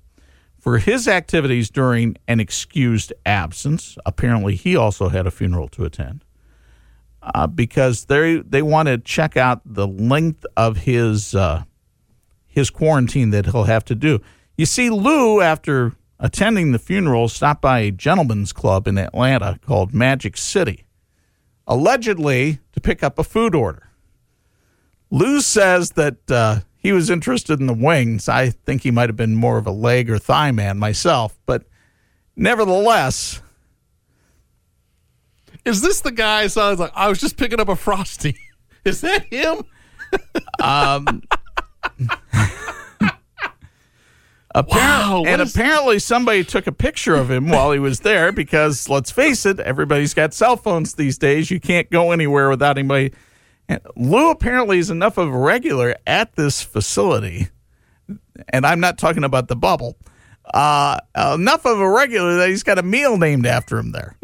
for 0.62 0.79
his 0.79 1.09
activities 1.09 1.70
during 1.70 2.16
an 2.29 2.38
excused 2.38 3.12
absence. 3.27 3.98
Apparently, 4.07 4.55
he 4.55 4.77
also 4.77 5.09
had 5.09 5.27
a 5.27 5.31
funeral 5.33 5.66
to 5.68 5.85
attend. 5.85 6.25
Uh, 7.20 7.48
because 7.48 8.05
they 8.07 8.37
they 8.37 8.62
want 8.62 8.87
to 8.87 8.96
check 8.98 9.37
out 9.37 9.61
the 9.64 9.87
length 9.87 10.46
of 10.57 10.79
his 10.79 11.35
uh, 11.35 11.64
his 12.46 12.70
quarantine 12.70 13.31
that 13.31 13.46
he'll 13.46 13.64
have 13.64 13.85
to 13.85 13.94
do. 13.94 14.20
You 14.57 14.66
see, 14.66 14.88
Lou, 14.88 15.40
after 15.40 15.94
attending 16.20 16.70
the 16.70 16.79
funeral, 16.79 17.29
stopped 17.29 17.62
by 17.62 17.81
a 17.81 17.90
gentleman's 17.90 18.53
club 18.53 18.87
in 18.87 18.98
Atlanta 18.98 19.59
called 19.64 19.92
Magic 19.92 20.37
City, 20.37 20.85
allegedly 21.66 22.61
to 22.72 22.81
pick 22.81 23.03
up 23.03 23.18
a 23.18 23.25
food 23.25 23.55
order. 23.55 23.88
Lou 25.11 25.40
says 25.40 25.92
that 25.92 26.31
uh, 26.31 26.61
he 26.83 26.92
was 26.92 27.09
interested 27.11 27.61
in 27.61 27.66
the 27.66 27.75
wings. 27.75 28.29
I 28.29 28.51
think 28.51 28.83
he 28.83 28.90
might 28.90 29.09
have 29.09 29.16
been 29.16 29.35
more 29.37 29.57
of 29.59 29.66
a 29.66 29.71
leg 29.71 30.11
or 30.11 30.18
thigh 30.18 30.51
man 30.51 30.79
myself, 30.79 31.38
but 31.47 31.64
nevertheless, 32.37 33.40
Is 35.64 35.81
this 35.81 36.01
the 36.01 36.11
guy? 36.11 36.49
So 36.49 36.61
I 36.62 36.71
was 36.71 36.81
like, 36.81 36.92
I 36.95 37.09
was 37.09 37.21
just 37.21 37.37
picking 37.37 37.61
up 37.61 37.68
a 37.68 37.77
frosty. 37.77 38.37
Is 38.85 39.01
that 39.03 39.27
him? 39.33 39.62
Um, 40.62 41.23
Appar- 44.55 44.68
Wow, 44.68 45.23
and 45.27 45.40
is- 45.40 45.55
apparently 45.57 45.99
somebody 45.99 46.45
took 46.45 46.66
a 46.66 46.73
picture 46.73 47.14
of 47.14 47.31
him 47.31 47.49
while 47.49 47.73
he 47.73 47.79
was 47.79 48.01
there 48.01 48.31
because 48.33 48.88
let's 48.90 49.11
face 49.11 49.47
it, 49.47 49.59
everybody's 49.61 50.12
got 50.12 50.35
cell 50.35 50.59
phones 50.59 50.95
these 50.95 51.16
days. 51.16 51.51
You 51.51 51.59
can't 51.61 51.88
go 51.90 52.12
anywhere 52.12 52.51
without 52.51 52.77
anybody. 52.77 53.12
And 53.73 53.81
Lou 53.97 54.31
apparently 54.31 54.79
is 54.79 54.91
enough 54.91 55.17
of 55.17 55.29
a 55.29 55.39
regular 55.39 55.97
at 56.07 56.35
this 56.37 56.61
facility, 56.63 57.49
and 58.49 58.67
I'm 58.67 58.81
not 58.81 58.99
talking 58.99 59.25
about 59.25 59.49
the 59.49 59.57
bubble. 59.57 59.97
Uh, 60.53 60.99
enough 61.17 61.65
of 61.65 61.81
a 61.81 61.89
regular 61.89 62.37
that 62.37 62.51
he's 62.51 62.63
got 62.63 62.79
a 62.79 62.83
meal 62.83 63.17
named 63.17 63.47
after 63.47 63.79
him 63.79 63.93
there. 63.93 64.17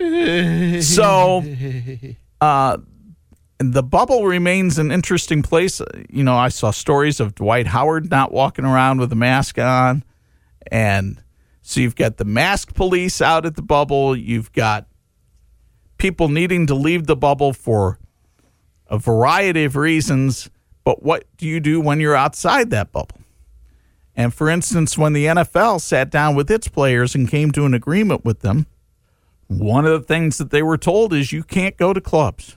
so, 0.82 1.44
uh, 2.40 2.78
the 3.58 3.82
bubble 3.82 4.24
remains 4.24 4.78
an 4.78 4.90
interesting 4.90 5.42
place. 5.42 5.80
You 6.08 6.24
know, 6.24 6.34
I 6.34 6.48
saw 6.48 6.72
stories 6.72 7.20
of 7.20 7.36
Dwight 7.36 7.68
Howard 7.68 8.10
not 8.10 8.32
walking 8.32 8.64
around 8.64 8.98
with 8.98 9.12
a 9.12 9.16
mask 9.16 9.58
on. 9.58 10.02
And 10.72 11.22
so 11.62 11.80
you've 11.80 11.96
got 11.96 12.16
the 12.16 12.24
mask 12.24 12.74
police 12.74 13.20
out 13.20 13.46
at 13.46 13.54
the 13.54 13.62
bubble. 13.62 14.16
You've 14.16 14.50
got 14.52 14.86
people 16.00 16.28
needing 16.28 16.66
to 16.66 16.74
leave 16.74 17.06
the 17.06 17.14
bubble 17.14 17.52
for 17.52 17.98
a 18.88 18.98
variety 18.98 19.64
of 19.64 19.76
reasons. 19.76 20.50
But 20.82 21.02
what 21.02 21.24
do 21.36 21.46
you 21.46 21.60
do 21.60 21.80
when 21.80 22.00
you're 22.00 22.16
outside 22.16 22.70
that 22.70 22.90
bubble? 22.90 23.20
And 24.16 24.34
for 24.34 24.50
instance, 24.50 24.98
when 24.98 25.12
the 25.12 25.26
NFL 25.26 25.80
sat 25.80 26.10
down 26.10 26.34
with 26.34 26.50
its 26.50 26.66
players 26.66 27.14
and 27.14 27.28
came 27.28 27.52
to 27.52 27.64
an 27.64 27.74
agreement 27.74 28.24
with 28.24 28.40
them, 28.40 28.66
one 29.46 29.86
of 29.86 29.92
the 29.92 30.06
things 30.06 30.38
that 30.38 30.50
they 30.50 30.62
were 30.62 30.78
told 30.78 31.12
is 31.12 31.32
you 31.32 31.42
can't 31.42 31.76
go 31.76 31.92
to 31.92 32.00
clubs. 32.00 32.56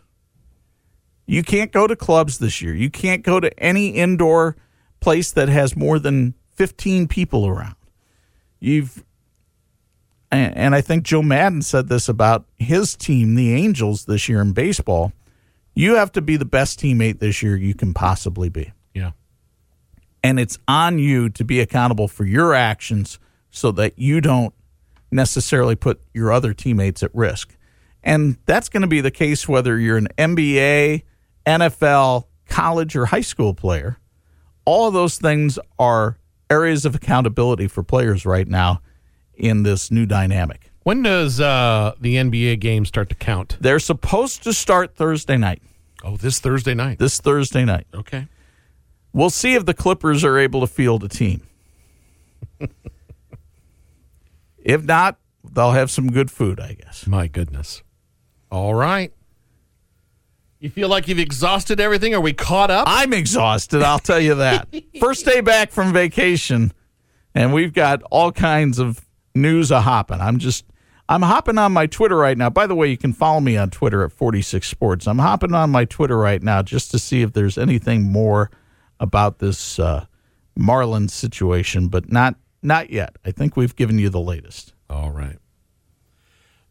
You 1.25 1.43
can't 1.43 1.71
go 1.71 1.87
to 1.87 1.95
clubs 1.95 2.39
this 2.39 2.61
year. 2.61 2.73
You 2.73 2.89
can't 2.89 3.23
go 3.23 3.39
to 3.39 3.57
any 3.59 3.89
indoor 3.89 4.55
place 4.99 5.31
that 5.31 5.49
has 5.49 5.75
more 5.75 5.99
than 5.99 6.33
15 6.51 7.07
people 7.07 7.47
around. 7.47 7.75
You've 8.59 9.03
and, 10.33 10.57
and 10.57 10.75
I 10.75 10.81
think 10.81 11.03
Joe 11.03 11.21
Maddon 11.21 11.61
said 11.61 11.89
this 11.89 12.09
about 12.09 12.45
his 12.57 12.95
team, 12.95 13.35
the 13.35 13.53
Angels, 13.53 14.05
this 14.05 14.27
year 14.27 14.41
in 14.41 14.51
baseball. 14.51 15.13
You 15.75 15.95
have 15.95 16.11
to 16.13 16.21
be 16.21 16.37
the 16.37 16.45
best 16.45 16.79
teammate 16.79 17.19
this 17.19 17.43
year 17.43 17.55
you 17.55 17.75
can 17.75 17.93
possibly 17.93 18.49
be. 18.49 18.73
Yeah. 18.93 19.11
And 20.23 20.39
it's 20.39 20.57
on 20.67 20.97
you 20.97 21.29
to 21.29 21.43
be 21.43 21.59
accountable 21.59 22.07
for 22.07 22.25
your 22.25 22.53
actions 22.53 23.19
so 23.51 23.71
that 23.73 23.99
you 23.99 24.21
don't 24.21 24.53
necessarily 25.11 25.75
put 25.75 26.01
your 26.13 26.31
other 26.31 26.53
teammates 26.53 27.03
at 27.03 27.13
risk. 27.13 27.55
And 28.03 28.37
that's 28.45 28.69
going 28.69 28.81
to 28.81 28.87
be 28.87 29.01
the 29.01 29.11
case 29.11 29.47
whether 29.47 29.77
you're 29.77 29.97
an 29.97 30.07
NBA, 30.17 31.03
NFL, 31.45 32.25
college, 32.47 32.95
or 32.95 33.05
high 33.05 33.21
school 33.21 33.53
player. 33.53 33.97
All 34.65 34.87
of 34.87 34.93
those 34.93 35.17
things 35.17 35.59
are 35.77 36.17
areas 36.49 36.85
of 36.85 36.95
accountability 36.95 37.67
for 37.67 37.83
players 37.83 38.25
right 38.25 38.47
now 38.47 38.81
in 39.35 39.63
this 39.63 39.91
new 39.91 40.05
dynamic. 40.05 40.71
When 40.83 41.01
does 41.03 41.39
uh, 41.39 41.93
the 41.99 42.15
NBA 42.15 42.59
game 42.59 42.85
start 42.85 43.09
to 43.09 43.15
count? 43.15 43.57
They're 43.59 43.79
supposed 43.79 44.43
to 44.43 44.53
start 44.53 44.95
Thursday 44.95 45.37
night, 45.37 45.61
Oh, 46.03 46.17
this 46.17 46.39
Thursday 46.39 46.73
night. 46.73 46.99
this 46.99 47.19
Thursday 47.21 47.63
night. 47.65 47.87
Okay. 47.93 48.27
We'll 49.13 49.29
see 49.29 49.53
if 49.53 49.65
the 49.65 49.73
Clippers 49.73 50.23
are 50.23 50.37
able 50.37 50.61
to 50.61 50.67
field 50.67 51.03
a 51.03 51.07
team. 51.07 51.47
if 54.57 54.83
not, 54.83 55.17
they'll 55.49 55.71
have 55.71 55.91
some 55.91 56.11
good 56.11 56.31
food, 56.31 56.59
I 56.59 56.73
guess. 56.73 57.07
My 57.07 57.27
goodness. 57.27 57.83
All 58.51 58.73
right. 58.73 59.13
You 60.59 60.69
feel 60.69 60.87
like 60.87 61.07
you've 61.07 61.19
exhausted 61.19 61.79
everything? 61.81 62.13
Are 62.13 62.21
we 62.21 62.31
caught 62.33 62.71
up? 62.71 62.85
I'm 62.87 63.11
exhausted, 63.13 63.81
I'll 63.83 63.99
tell 63.99 64.19
you 64.19 64.35
that. 64.35 64.67
First 64.99 65.25
day 65.25 65.41
back 65.41 65.71
from 65.71 65.91
vacation, 65.91 66.71
and 67.35 67.53
we've 67.53 67.73
got 67.73 68.01
all 68.03 68.31
kinds 68.31 68.79
of 68.79 69.05
news 69.35 69.71
a 69.71 69.81
hopping. 69.81 70.21
I'm 70.21 70.39
just 70.39 70.65
I'm 71.09 71.21
hopping 71.21 71.57
on 71.57 71.73
my 71.73 71.85
Twitter 71.87 72.15
right 72.15 72.37
now. 72.37 72.49
By 72.49 72.67
the 72.67 72.75
way, 72.75 72.87
you 72.89 72.97
can 72.97 73.13
follow 73.13 73.39
me 73.39 73.57
on 73.57 73.69
Twitter 73.69 74.03
at 74.03 74.11
46 74.11 74.67
Sports. 74.67 75.07
I'm 75.07 75.19
hopping 75.19 75.53
on 75.53 75.69
my 75.69 75.85
Twitter 75.85 76.17
right 76.17 76.41
now 76.41 76.61
just 76.61 76.91
to 76.91 76.99
see 76.99 77.21
if 77.21 77.33
there's 77.33 77.57
anything 77.57 78.11
more 78.11 78.49
about 78.99 79.39
this 79.39 79.79
uh, 79.79 80.05
Marlins 80.57 81.11
situation, 81.11 81.87
but 81.87 82.11
not 82.11 82.35
not 82.61 82.89
yet. 82.89 83.17
I 83.25 83.31
think 83.31 83.57
we've 83.57 83.75
given 83.75 83.99
you 83.99 84.09
the 84.09 84.21
latest. 84.21 84.73
All 84.89 85.11
right. 85.11 85.37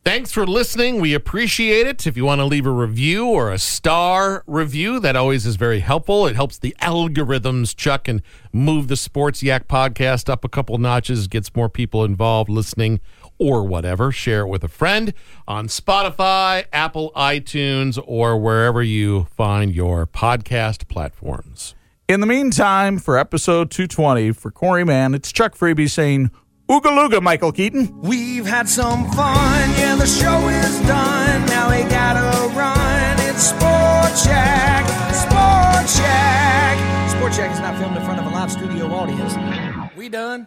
Thanks 0.05 0.33
for 0.33 0.45
listening. 0.45 1.01
We 1.01 1.15
appreciate 1.15 1.87
it. 1.87 2.09
If 2.09 2.17
you 2.17 2.25
want 2.25 2.41
to 2.41 2.45
leave 2.45 2.67
a 2.67 2.73
review 2.73 3.29
or 3.29 3.53
a 3.53 3.59
star 3.59 4.43
review, 4.49 4.99
that 4.99 5.15
always 5.15 5.47
is 5.47 5.55
very 5.55 5.79
helpful. 5.79 6.27
It 6.27 6.35
helps 6.35 6.59
the 6.59 6.75
algorithms, 6.83 7.77
Chuck, 7.77 8.09
and 8.09 8.21
move 8.53 8.89
the 8.89 8.97
Sports 8.97 9.45
Yak 9.45 9.69
podcast 9.69 10.29
up 10.29 10.45
a 10.45 10.49
couple 10.49 10.77
notches, 10.79 11.29
gets 11.29 11.55
more 11.55 11.69
people 11.69 12.03
involved 12.03 12.51
listening 12.51 12.99
or 13.39 13.63
whatever. 13.63 14.11
Share 14.11 14.41
it 14.41 14.49
with 14.49 14.65
a 14.65 14.69
friend 14.69 15.15
on 15.47 15.69
Spotify, 15.69 16.65
Apple, 16.73 17.13
iTunes, 17.15 17.97
or 18.05 18.37
wherever 18.37 18.83
you 18.83 19.29
find 19.37 19.73
your 19.73 20.09
podcast 20.09 20.89
platforms. 20.89 21.77
In 22.09 22.21
the 22.21 22.27
meantime, 22.27 22.99
for 22.99 23.17
episode 23.17 23.71
220 23.71 24.33
for 24.33 24.51
Corey 24.51 24.85
Mann, 24.85 25.15
it's 25.15 25.31
Chuck 25.31 25.57
Freeby 25.57 25.89
saying, 25.89 26.33
Ooga 26.73 26.89
Looga, 26.89 27.21
Michael 27.21 27.53
Keaton. 27.53 27.93
We've 28.01 28.47
had 28.47 28.67
some 28.67 29.05
fun, 29.11 29.71
yeah, 29.77 29.95
the 29.95 30.07
show 30.07 30.49
is 30.49 30.81
done. 30.89 31.45
Now 31.45 31.69
we 31.71 31.83
gotta 31.91 32.49
run. 32.57 33.21
It's 33.29 33.43
Sport 33.51 34.13
Check, 34.25 34.83
Sport 35.13 35.85
Check. 36.01 37.11
Sport 37.11 37.33
Check 37.35 37.53
is 37.53 37.61
not 37.61 37.79
filmed 37.79 37.99
in 37.99 38.03
front 38.07 38.21
of 38.21 38.27
a 38.27 38.31
live 38.31 38.51
studio 38.51 38.87
audience. 38.87 39.35
We 39.99 40.09
done? 40.09 40.47